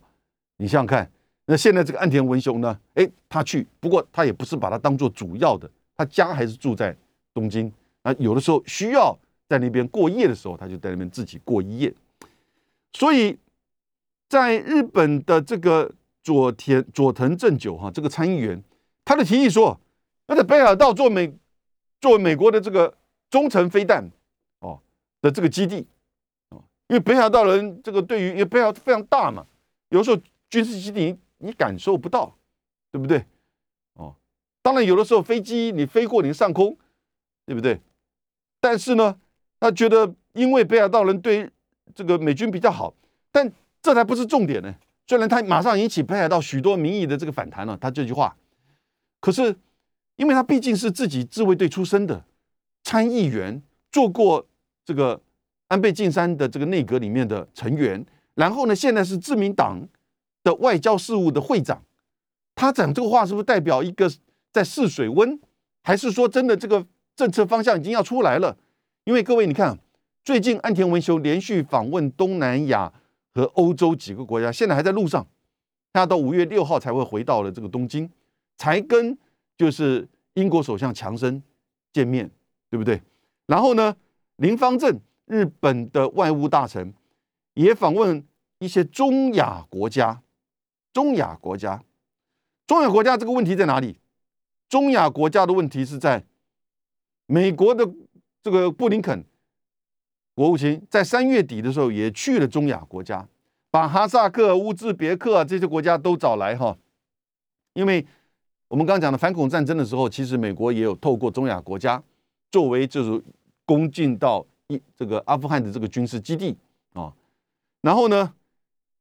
[0.57, 1.09] 你想想看，
[1.45, 2.77] 那现在这个岸田文雄呢？
[2.95, 6.93] 哎，他去，不过他也不是把他当做主要的，他家还是住在
[7.33, 7.71] 东京。
[8.03, 9.17] 那有的时候需要
[9.47, 11.93] 在那边过夜的时候，他就在那边自己过一夜。
[12.93, 13.37] 所以，
[14.29, 15.91] 在日本的这个
[16.23, 18.63] 佐田佐藤正久哈这个参议员，
[19.03, 19.79] 他的提议说，
[20.27, 21.33] 要在北海道做美
[21.99, 22.97] 作为美国的这个
[23.29, 24.09] 中程飞弹
[24.59, 24.79] 哦。
[25.21, 25.87] 的这个基地
[26.49, 29.47] 啊，因为北海道人这个对于因为北海道非常大嘛，
[29.87, 32.37] 有时候军事基地你感受不到，
[32.91, 33.25] 对不对？
[33.93, 34.13] 哦，
[34.61, 36.77] 当然有的时候飞机你飞过你上空，
[37.45, 37.79] 对不对？
[38.59, 39.17] 但是呢，
[39.61, 41.49] 他觉得因为北海道人对
[41.95, 42.93] 这个美军比较好，
[43.31, 43.51] 但
[43.81, 44.73] 这才不是重点呢。
[45.07, 48.35] 虽然他马上引起北海道许多民意的这个反弹了，他这句话，
[49.19, 49.55] 可是
[50.15, 52.23] 因为他毕竟是自己自卫队出身的
[52.83, 54.47] 参议员，做过。
[54.85, 55.17] 这个
[55.69, 59.79] 安倍晋三的这个内阁里面的成员，然后呢，现在是自民党
[60.43, 61.81] 的外交事务的会长，
[62.53, 64.11] 他讲这个话是不是代表一个
[64.51, 65.39] 在试水温，
[65.83, 68.57] 还是说真的这个政策方向已经要出来了？
[69.05, 69.79] 因为各位你看，
[70.23, 72.91] 最近岸田文雄连续访问东南亚
[73.33, 75.27] 和欧洲几个国家，现在还在路上，
[75.91, 78.09] 他到五月六号才会回到了这个东京，
[78.57, 79.17] 才跟
[79.57, 81.43] 就是英国首相强生
[81.91, 82.31] 见面，
[82.69, 83.01] 对不对？
[83.47, 83.95] 然后呢？
[84.37, 86.91] 林方正，日本的外务大臣，
[87.53, 88.25] 也访问
[88.57, 90.23] 一些中亚国家。
[90.91, 91.83] 中亚国家，
[92.65, 93.99] 中亚国家这个问题在哪里？
[94.67, 96.25] 中亚国家的问题是在
[97.27, 97.87] 美国的
[98.41, 99.23] 这个布林肯
[100.35, 103.27] 国务卿在三月底的时候也去了中亚国家，
[103.69, 106.75] 把哈萨克、乌兹别克这些国家都找来哈，
[107.73, 108.05] 因为
[108.67, 112.01] 我们刚讲的反恐战争的时候，其实美国也有透过中亚国家
[112.51, 113.23] 作为就是
[113.65, 116.57] 攻进到一这个阿富汗的这个军事基地
[116.93, 117.13] 啊，
[117.81, 118.33] 然后呢，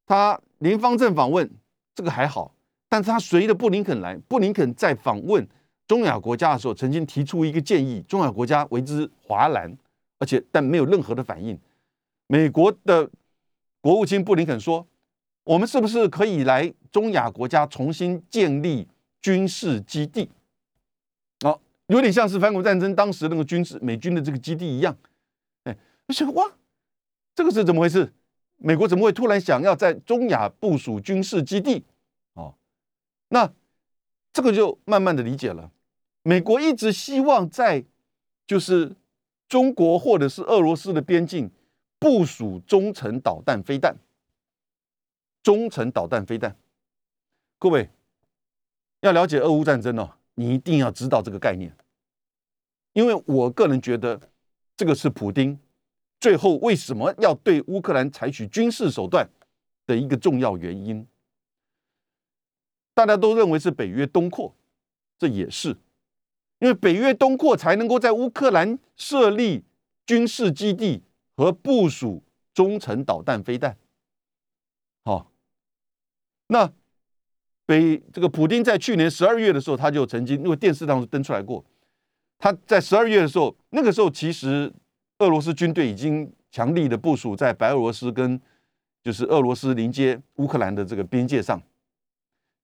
[0.06, 1.50] 他林方正访问
[1.94, 2.54] 这个还好，
[2.90, 5.48] 但是他随着布林肯来，布林肯在访问
[5.86, 9.74] 中亚国家的时候，曾经提出一个建议，中亚国家为之华兰，
[10.22, 11.58] 而且但没有任何的反应。
[12.28, 13.10] 美国的
[13.80, 14.86] 国务卿布林肯说，
[15.42, 18.86] 我们是不是可以来中亚国家重新建立？
[19.22, 20.28] 军事基地，
[21.44, 24.98] 哦，有点像是反恐战争当时那个军事美军的这个基地一样，
[25.62, 26.50] 哎，我想哇，
[27.32, 28.12] 这个是怎么回事？
[28.56, 31.84] 美国怎么会突然想要在中亚部署军事基地？
[32.34, 32.56] 哦，
[33.28, 33.48] 那
[34.32, 35.70] 这个就慢慢的理解了。
[36.24, 37.84] 美国一直希望在
[38.44, 38.96] 就是
[39.52, 41.50] 中国或者是俄罗斯的边境
[41.98, 43.94] 部署中程导弹飞弹，
[45.42, 46.56] 中程导弹飞弹，
[47.58, 47.90] 各位。
[49.00, 51.76] 要了解俄乌战争哦，你一定要知道这个概念，
[52.94, 54.18] 因为我个人觉得
[54.74, 55.58] 这个是普京
[56.18, 59.28] 最后为什么要对乌克兰采取军事手段
[59.86, 61.06] 的一个重要原因。
[62.94, 64.56] 大家都认为是北约东扩，
[65.18, 65.76] 这也是
[66.62, 69.64] 因为北约东扩才能够在乌克兰设立
[70.06, 71.02] 军事基地
[71.36, 72.22] 和部署
[72.54, 73.76] 中程导弹飞弹。
[75.04, 75.32] 好，
[76.46, 76.72] 那。
[77.64, 81.64] 北这个普京在去年十二月的时候，他就曾经因为电视当中登出来过，
[82.36, 84.70] 他在十二月的时候，那个时候其实
[85.20, 88.38] 俄罗斯军队已经强力的部署在白俄罗斯跟
[89.02, 91.62] 就是俄罗斯临接乌克兰的这个边界上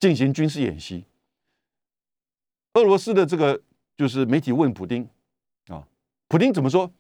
[0.01, 1.05] 进行军事演习。
[2.75, 3.63] 俄罗斯的这个
[3.99, 5.07] 就是媒体问普京
[5.67, 5.87] 啊，
[6.29, 6.91] 普京怎么说？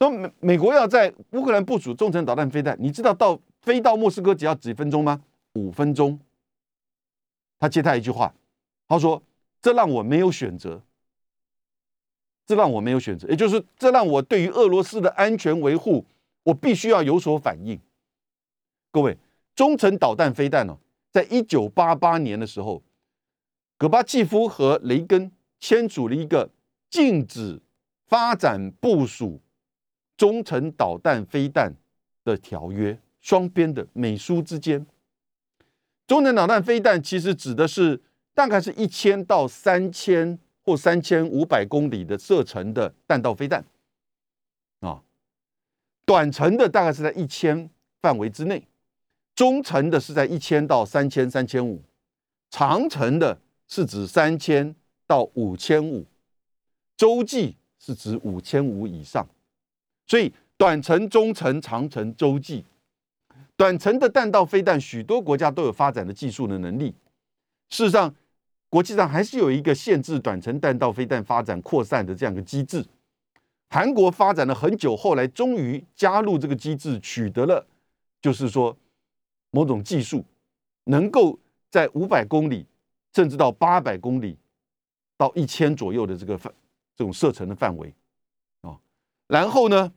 [0.00, 5.22] 说美美国要在乌克兰部署中程导弹飞弹，你知道到飞到莫斯科只要几分钟吗？
[5.54, 6.18] 五分钟。
[7.60, 8.34] 他接他一句话，
[8.88, 9.22] 他说
[9.62, 10.82] ：“这让我没有选择，
[12.44, 16.04] 这让我没有选择，也就是这让我对于俄罗斯的安全维护，
[16.42, 17.80] 我必须要有所反应。”
[18.90, 19.16] 各位，
[19.54, 20.76] 中程导弹飞弹呢，
[21.12, 22.82] 在一九八八年的时候，
[23.76, 26.50] 戈巴契夫和雷根签署了一个
[26.90, 27.60] 禁止
[28.06, 29.40] 发展部署
[30.16, 31.74] 中程导弹飞弹
[32.24, 34.86] 的条约，双边的美苏之间。
[36.06, 38.00] 中程导弹飞弹其实指的是
[38.34, 43.64] 大概是一千到三千或三千五百公里的射程的弹道飞弹，
[44.80, 45.02] 啊，
[46.06, 47.68] 短程的大概是在一千
[48.00, 48.66] 范围之内，
[49.34, 51.82] 中程的是在一千到三千三千五，
[52.50, 54.74] 长程的是指三千
[55.08, 56.04] 到五千五，
[56.96, 59.26] 洲际是指五千五以上，
[60.06, 62.64] 所以短程、中程、长程、洲际。
[63.56, 66.94] 短程的弹道飞弹，许多国家都有发展的技术的能力。
[67.70, 68.14] 事实上，
[68.68, 72.84] 国际上还是有一个限制短程弹道飞弹发展扩散的这样一个机制。
[73.70, 77.66] 韩国发展了很久，后来终于加入这个机制，取得了
[78.22, 78.76] 就是说
[79.50, 80.24] 某种技术，
[80.84, 81.38] 能够
[81.70, 82.64] 在五百公里
[83.14, 84.36] 甚至到八百公里
[85.18, 86.50] 到一千左右的这个范
[86.96, 87.92] 这种射程的范围
[88.62, 88.78] 啊。
[89.26, 89.92] 然后呢，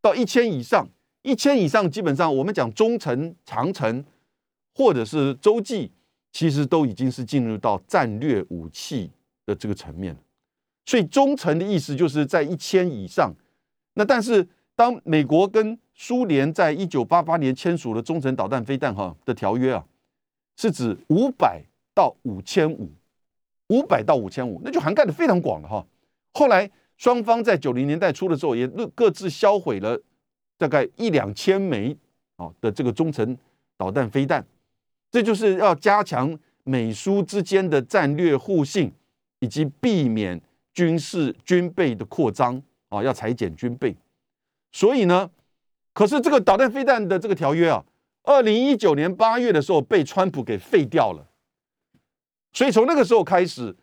[0.00, 0.88] 到一千以上。
[1.26, 4.04] 一千以上，基本上我们讲中程、长程，
[4.74, 5.90] 或者是洲际，
[6.30, 9.10] 其实都已经是进入到战略武器
[9.46, 10.14] 的这个层面
[10.84, 13.34] 所以中程的意思就是在一千以上。
[13.94, 14.46] 那但是
[14.76, 19.82] 当美国跟苏联在一九八八年签署了中程导弹飞弹哈的条约啊，
[20.58, 22.92] 是指五百到五千五，
[23.68, 25.86] 五百到五千五，那就涵盖的非常广了哈。
[26.32, 30.00] 后来双方在九零年代初的时候也各自销毁了。
[30.56, 31.94] 大概一两千枚
[32.36, 33.36] 啊的这个中程
[33.76, 34.46] 导弹飞弹，
[35.10, 38.92] 这就是要加强美苏之间的战略互信，
[39.40, 40.40] 以及避免
[40.72, 43.96] 军事军备的扩张啊，要裁减军备。
[44.70, 45.28] 所以呢，
[45.92, 47.84] 可是这个导弹飞弹的这个条约啊，
[48.22, 51.26] 二零一九年八月的时候被川普给废掉了。
[52.54, 53.76] 所以从那个时候开始，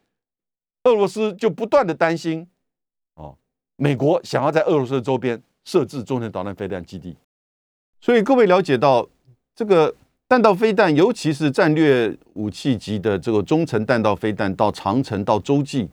[0.86, 2.48] 俄罗斯就不断的担心
[3.14, 3.38] 哦，
[3.76, 5.40] 美国想要在俄罗斯的周边。
[5.64, 7.16] 设置中程导弹飞弹基地，
[8.00, 9.08] 所以各位了解到，
[9.56, 9.94] 这个
[10.28, 15.88] 弹道飞弹，尤其是战略武器级的这个中程弹道飞弹，到长程到洲际，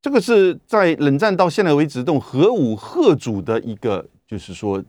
[0.00, 4.82] 这个是在冷战到现在为止，这种核武核主的一个，就是说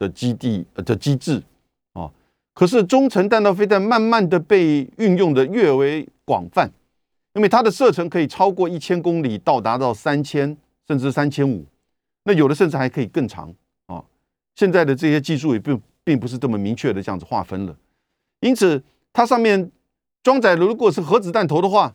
[0.00, 1.40] 的基地的机制。
[2.54, 6.70] 可是中程弹道飞弹慢慢的被运用的越为广泛，
[7.34, 11.66] 因为它的射程可以超过一千公里，到达到三千甚至三千五。
[12.24, 13.52] 那有的甚至还可以更长
[13.86, 14.02] 啊！
[14.54, 17.76] 现在的这些技术也并并不是这么明确的这样子划分了，
[18.40, 18.82] 因此
[19.12, 19.70] 它上面
[20.22, 21.94] 装载如果是核子弹头的话，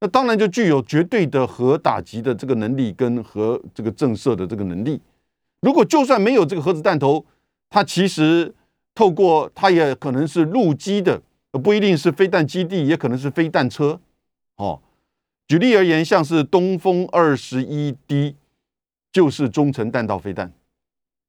[0.00, 5.00] 那当然就具有绝对的核打击的这个能力跟核这个震慑的这个能力。
[5.60, 7.26] 如果就算没有这个核子弹头，
[7.68, 8.54] 它其实
[8.98, 11.22] 透过它也可能是陆基的，
[11.52, 14.00] 不一定是飞弹基地，也可能是飞弹车。
[14.56, 14.82] 哦，
[15.46, 18.34] 举例而言，像是东风二十一 D
[19.12, 20.52] 就是中程弹道飞弹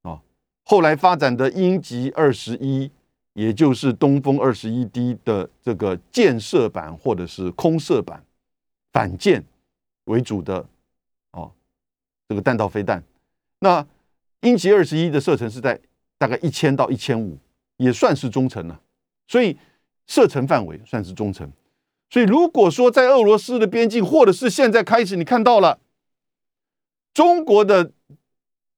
[0.02, 0.20] 啊，
[0.64, 2.90] 后来发展的鹰击二十一。
[3.34, 8.22] 也就是东风二十一 D 的这个舰射版或者是空射版
[8.92, 9.42] 反舰
[10.06, 10.66] 为主的
[11.30, 11.52] 哦，
[12.28, 13.02] 这个弹道飞弹。
[13.60, 13.86] 那
[14.40, 15.80] 鹰击二十一的射程是在
[16.18, 17.38] 大概一千到一千五，
[17.80, 18.78] 也算是中程了。
[19.26, 19.56] 所以
[20.06, 21.50] 射程范围算是中程。
[22.10, 25.78] 所以如果说在俄罗斯的边境，或者是现在开始，你看到了
[27.14, 27.90] 中国的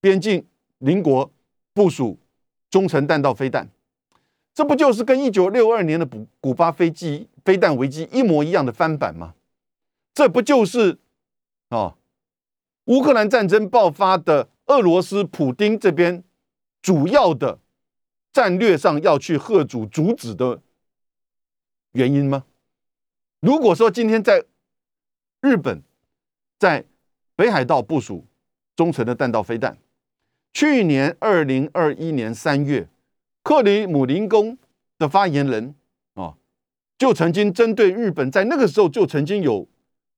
[0.01, 0.47] 边境
[0.79, 1.33] 邻国
[1.75, 2.19] 部署
[2.71, 3.69] 中程弹道飞弹。
[4.55, 9.35] 这不就是跟一九六二年的古古巴飞机飞弹危机一模一样的翻版吗？
[10.15, 10.99] 这不就是
[11.71, 11.97] 啊，
[12.85, 16.23] 乌克兰战争爆发的俄罗斯普丁这边
[16.83, 17.59] 主要的
[18.33, 20.63] 战略上要去贺主阻止的
[21.93, 22.45] 原因吗？
[23.41, 24.45] 如果说今天在
[25.41, 25.83] 日本
[26.59, 26.85] 在
[27.37, 28.25] 北海道部署
[28.75, 29.77] 中程的弹道飞弹，
[30.53, 32.89] 去年二零二一年三月。
[33.43, 34.57] 克里姆林宫
[34.99, 35.75] 的发言人
[36.15, 36.37] 啊，
[36.97, 39.67] 就曾经针对日本，在那个时候就曾经有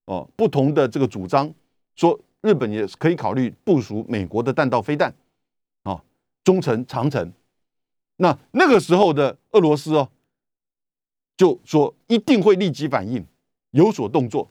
[0.04, 1.50] 哦不同的这个主张，
[1.96, 5.14] 说日本也可以考虑部署美国的弹道飞弹
[5.84, 6.04] 啊，
[6.44, 7.32] 中程、长程。
[8.16, 10.08] 那那个时候的俄罗斯哦，
[11.36, 13.26] 就说一定会立即反应，
[13.70, 14.50] 有所动作。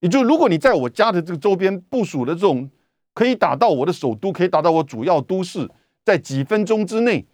[0.00, 2.70] 也就如果你在我家的这个周边部署的这种
[3.14, 5.70] 可以打到我的首都，可以打到我主要都市，
[6.04, 7.24] 在几分钟之内。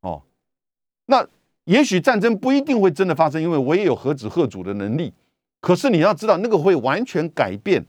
[0.00, 0.22] 哦，
[1.06, 1.26] 那
[1.64, 5.12] 也许战争不一定会真的发生，因为我也有核子核主的能力。
[5.60, 7.84] 可是你要知道，那个会完全改变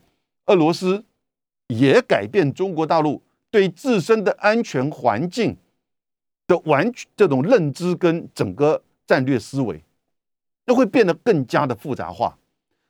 [0.46, 1.04] 俄罗斯，
[1.68, 5.56] 也改变中国大陆对自身的安全环境
[6.48, 9.80] 的完全这种认知跟整个战略思维，
[10.64, 12.36] 都会变得更加的复杂化。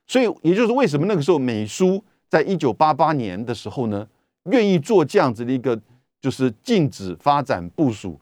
[0.07, 4.09] 所以，也就是为什么那个时候美苏在一九八八年的时候呢，
[4.45, 5.79] 愿意做这样子的一个，
[6.23, 8.19] 就是禁止发展部署。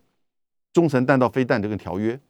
[0.73, 2.21] 中程弹道飞弹这个条约，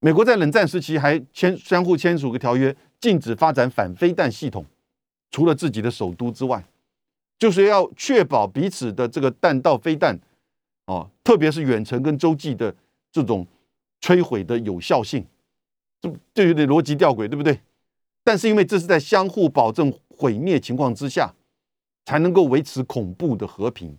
[0.00, 4.66] 美国在冷战时期还签相互签署个条约，禁止发展反飞弹系统，
[5.30, 6.62] 除了自己的首都之外，
[7.38, 10.18] 就是要确保彼此的这个弹道飞弹，
[10.88, 12.74] 哦，特别是远程跟洲际的
[13.12, 13.46] 这种
[14.00, 15.24] 摧毁的有效性，
[16.00, 17.60] 这这有点逻辑吊诡，对不对？
[18.24, 21.34] 但是因为这是在相互保证毁灭情况之下，
[22.06, 23.98] 才能够维持恐怖的和平。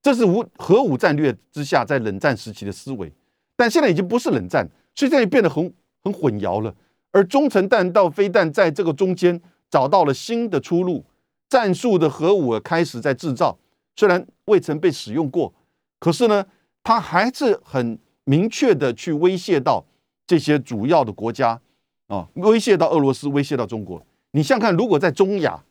[0.00, 3.12] 这是无核武战略之下，在冷战时期的思维，
[3.54, 5.70] 但现在已经不是冷战，所以这里变得很
[6.02, 6.74] 很混淆了。
[7.10, 9.38] 而中程弹道飞弹在这个中间
[9.68, 11.04] 找到了新的出路，
[11.50, 13.58] 战术的核武开始在制造，
[13.96, 15.52] 虽然未曾被使用过，
[15.98, 16.46] 可是呢，
[16.82, 19.84] 他还是很明确的去威胁到
[20.26, 21.60] 这些主要的国家
[22.06, 24.04] 啊，威胁到俄罗斯，威胁到中国。
[24.30, 25.64] 你想看，如果在中亚，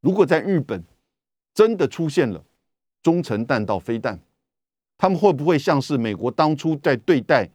[0.00, 0.82] 如果在日本
[1.54, 2.42] 真的出现了。
[3.02, 4.16] 中程弹道飞弹，
[4.96, 7.48] 他们会不会像是美国当初在对待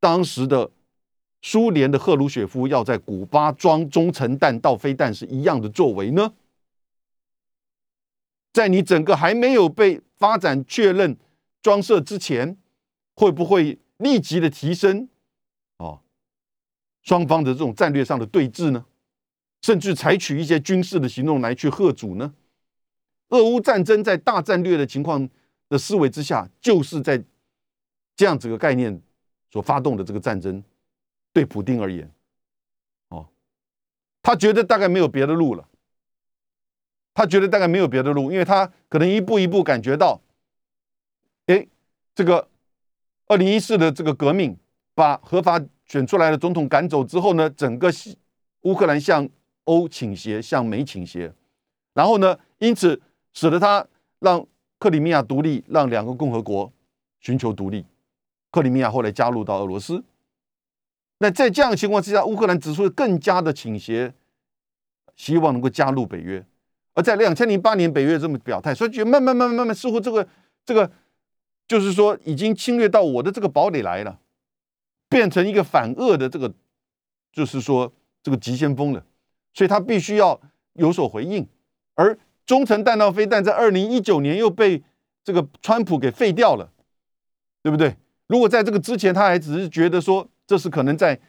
[0.00, 0.68] 当时的
[1.42, 6.32] 苏联的赫鲁雪夫要在古巴装中程弹道飞弹是一样的作为呢？
[8.58, 11.16] 在你整个还没有被发展确认
[11.62, 12.56] 装设之前，
[13.14, 15.08] 会不会立即的提升？
[15.76, 16.00] 哦，
[17.04, 18.84] 双方的这种战略上的对峙呢？
[19.62, 22.34] 甚至采取一些军事的行动来去贺阻呢？
[23.28, 25.30] 俄乌战争在大战略的情况
[25.68, 27.22] 的思维之下，就是在
[28.16, 29.00] 这样子个概念
[29.52, 30.60] 所发动的这个战争，
[31.32, 32.12] 对普京而言，
[33.10, 33.28] 哦，
[34.20, 35.68] 他觉得大概没有别的路了，
[37.18, 40.20] 他觉得大概没有别的路，因为他可能一步一步感觉到，
[41.46, 41.66] 哎，
[42.14, 42.46] 这个
[43.26, 44.56] 二零一四的这个革命，
[44.94, 48.16] 把合法选出来的总统赶走之后呢，整个西
[48.60, 49.28] 乌克兰向
[49.64, 51.32] 欧倾斜，向美倾斜，
[51.92, 53.02] 然后呢，因此。
[53.34, 53.86] 使得他
[54.18, 54.44] 让
[54.80, 56.72] 克里米亚独立，让两个共和国
[57.20, 57.86] 寻求独立。
[58.50, 60.02] 克里米亚后来加入到俄罗斯。
[61.18, 64.12] 那在这样的情况之下，乌克兰指出更加的倾斜，
[65.14, 66.44] 希望能够加入北约。
[66.98, 70.26] 而在两千零八年，北约这么表态，所以就慢慢慢慢慢慢，似乎这个
[70.66, 70.90] 这个
[71.68, 74.18] 就是说已经侵略到我的这个堡垒来了，
[75.08, 76.52] 变成一个反俄的这个，
[77.32, 79.04] 就是说这个急先锋了。
[79.54, 80.40] 所以他必须要
[80.72, 81.46] 有所回应，
[81.94, 82.18] 而。
[82.48, 84.82] 中程弹道飞弹在二零一九年又被
[85.22, 86.72] 这个川普给废掉了，
[87.62, 87.94] 对不对？
[88.26, 91.20] 如果在这个之前，他还只是觉得说这是可能在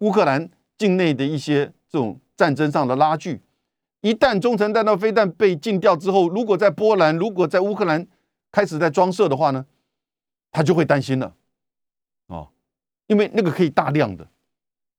[0.00, 3.40] 乌克兰境内的一些这种战争上的拉锯。
[4.00, 8.06] 一旦中程弹道飞弹被禁掉之后，如果在波兰、如果在乌克兰
[8.52, 9.66] 开始在装设的话呢，
[10.52, 11.34] 他就会担心了，
[12.28, 12.48] 哦，
[13.08, 14.26] 因为那个可以大量的，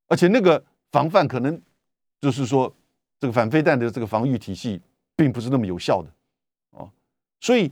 [0.07, 1.61] 而且那个防范可能
[2.19, 2.75] 就是说
[3.19, 4.81] 这个反飞弹的这个防御体系
[5.15, 6.09] 并不是那么有效的，
[6.71, 6.91] 哦，
[7.39, 7.71] 所以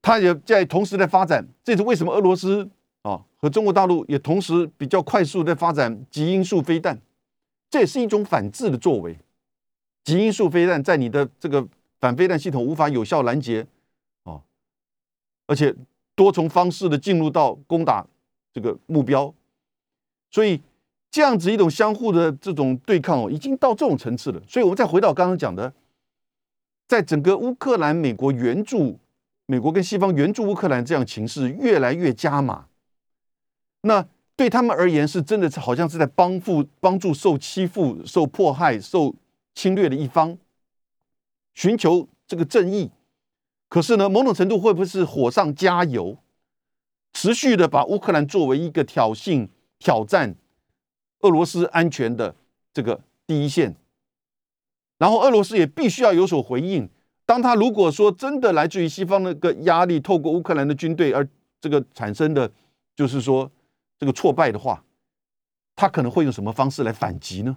[0.00, 1.46] 他也在同时在发展。
[1.62, 2.68] 这是为什么俄罗斯
[3.02, 6.98] 啊和中国大陆也同时比较快速在发展极音速飞弹，
[7.68, 9.18] 这也是一种反制的作为。
[10.02, 11.66] 极音速飞弹在你的这个
[12.00, 13.66] 反飞弹系统无法有效拦截，
[14.24, 14.42] 哦，
[15.46, 15.74] 而且
[16.14, 18.06] 多重方式的进入到攻打
[18.52, 19.32] 这个目标，
[20.30, 20.60] 所以
[21.10, 24.40] 这样子一种相互的这种对抗哦，已经到这种层次了。
[24.48, 25.72] 所以，我们再回到刚刚讲的，
[26.88, 28.98] 在整个乌克兰，美国援助
[29.44, 32.66] 美国跟西方援助乌克兰这样情势越来越加码，
[33.82, 39.14] 那对他们而言是真的是好像是在帮助帮助受欺负、受迫害、受。
[39.54, 40.38] 侵略的一方
[41.54, 42.90] 寻求这个正义，
[43.68, 46.16] 可是呢，某种程度会不会是火上加油，
[47.12, 49.48] 持续的把乌克兰作为一个挑衅、
[49.78, 50.36] 挑战
[51.20, 52.34] 俄罗斯安全的
[52.72, 53.76] 这个第一线？
[54.98, 56.88] 然后俄罗斯也必须要有所回应。
[57.26, 61.26] 当他如果说真的来自于西方那个压力，透过乌克兰的军队而
[61.60, 62.50] 这个产生的
[62.96, 63.50] 就是说
[63.98, 64.84] 这个挫败的话，
[65.76, 67.56] 他可能会用什么方式来反击呢？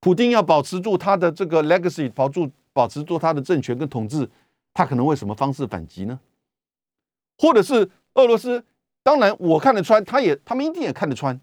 [0.00, 4.28] 普京要保持住他的这个 legacy，保住保持住他的政权跟统治，
[4.72, 6.20] 他可能会什么方式反击呢？
[7.38, 8.64] 或者是俄罗斯？
[9.02, 11.40] 当然我看得穿，他也他们一定也看得穿。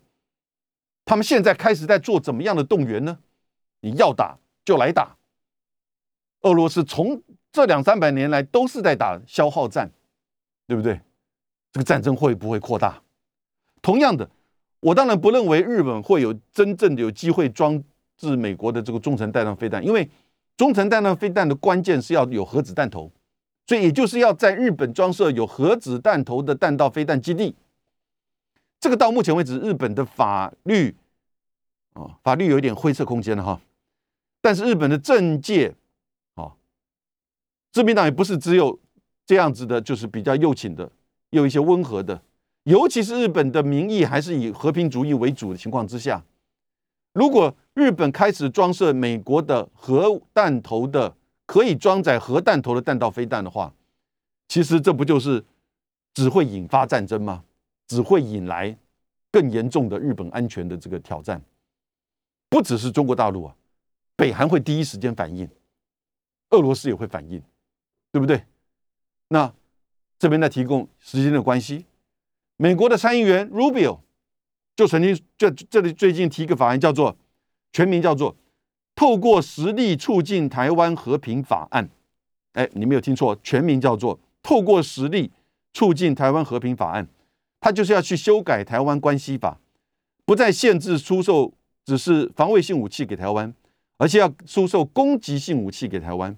[1.05, 3.19] 他们现在开始在做怎么样的动员呢？
[3.81, 5.17] 你要打就来打。
[6.41, 9.91] 俄罗斯从这两三百年来都是在打消耗战，
[10.67, 11.01] 对不对？
[11.71, 13.01] 这个战争会不会扩大？
[13.81, 14.29] 同样的，
[14.79, 17.83] 我当然不认为日本会有真正的有机会装。
[18.17, 20.09] 是美国的这个中程弹道飞弹，因为
[20.55, 23.11] 中程弹道飞弹的关键是要有核子弹头，
[23.67, 27.55] 所以也就是要在日本装设有核子弹头的弹道飞弹基地。
[28.79, 30.95] 这个到目前为止，日本的法律
[31.93, 33.61] 啊，法律有一点灰色空间了哈。
[34.41, 35.73] 但是日本的政界
[36.35, 36.53] 啊，
[37.71, 38.79] 自民党也不是只有
[39.25, 40.91] 这样子的，就是比较右倾的，
[41.29, 42.21] 有一些温和的，
[42.63, 46.23] 尤其是日本的民意还是以和平主义为主的情况之下。
[47.13, 53.73] 如果日本开始装设美国的核弹头的可以装载核弹头的弹道飞弹的话，
[54.47, 55.43] 其实这不就是
[56.13, 57.43] 只会引发战争吗？
[57.87, 58.75] 只会引来
[59.31, 61.41] 更严重的日本安全的这个挑战。
[62.49, 63.55] 不只是中国大陆啊，
[64.15, 65.47] 北韩会第一时间反应，
[66.51, 67.41] 俄罗斯也会反应，
[68.11, 68.43] 对不对？
[69.27, 69.51] 那
[70.17, 71.85] 这边在提供时间的关系，
[72.57, 74.02] 美国的参议员 Rubio。
[74.75, 77.15] 就曾经这这里最近提一个法案，叫做
[77.71, 78.33] 全名叫做
[78.95, 81.85] 《透过实力促进台湾和平法案》。
[82.53, 85.31] 哎，你没有听错，全名叫做《透过实力
[85.73, 87.05] 促进台湾和平法案》。
[87.59, 89.57] 它就是要去修改台湾关系法，
[90.25, 91.53] 不再限制出售
[91.85, 93.53] 只是防卫性武器给台湾，
[93.97, 96.35] 而且要出售攻击性武器给台湾，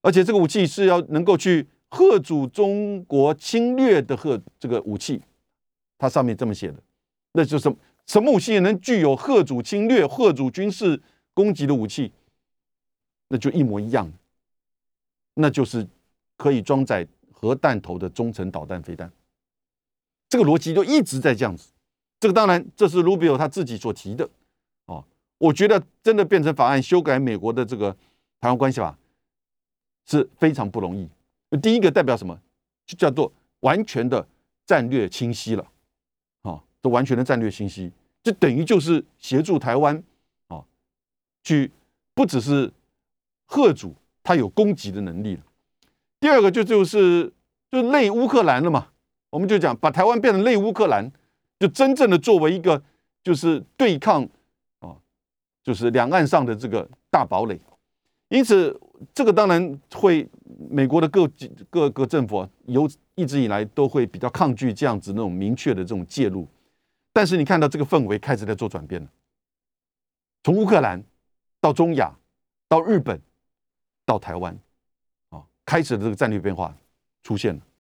[0.00, 5.20] 而且这个武器是要能够去吓阻中国侵略的吓这个武器。
[5.98, 6.76] 它上面这么写的。
[7.36, 7.74] 那就是
[8.06, 11.02] 什么武器能具有核主侵略、核主军事
[11.34, 12.12] 攻击的武器？
[13.28, 14.10] 那就一模一样，
[15.34, 15.86] 那就是
[16.36, 19.10] 可以装载核弹头的中程导弹飞弹。
[20.28, 21.70] 这个逻辑就一直在这样子。
[22.20, 24.28] 这个当然，这是卢比奥他自己所提的。
[24.86, 25.04] 哦，
[25.38, 27.90] 我觉得真的变成法案修改美国的这个
[28.40, 28.96] 台湾关系法
[30.06, 31.08] 是非常不容易。
[31.58, 32.38] 第一个代表什么？
[32.86, 34.26] 就叫做完全的
[34.66, 35.66] 战略清晰了。
[36.84, 37.90] 都完全的战略信息，
[38.22, 40.04] 就等于就是协助台湾
[40.48, 40.62] 啊，
[41.42, 41.70] 去
[42.12, 42.70] 不只是
[43.46, 45.42] 贺主，他有攻击的能力了。
[46.20, 47.32] 第二个就就是
[47.70, 48.88] 就类乌克兰了嘛，
[49.30, 51.10] 我们就讲把台湾变成类乌克兰，
[51.58, 52.82] 就真正的作为一个
[53.22, 54.22] 就是对抗
[54.80, 54.94] 啊，
[55.62, 57.58] 就是两岸上的这个大堡垒。
[58.28, 58.78] 因此，
[59.14, 60.28] 这个当然会
[60.68, 61.26] 美国的各
[61.70, 66.46] 各个政府由一直以来都会比较抗拒这样子那种明确的这种介入。
[67.14, 69.08] 但是你看到这个氛围开始在做转变了，
[70.42, 71.02] 从乌克兰
[71.60, 72.12] 到中亚，
[72.68, 73.18] 到日本，
[74.04, 74.58] 到台湾，
[75.28, 76.76] 啊，开始的这个战略变化
[77.22, 77.62] 出现了。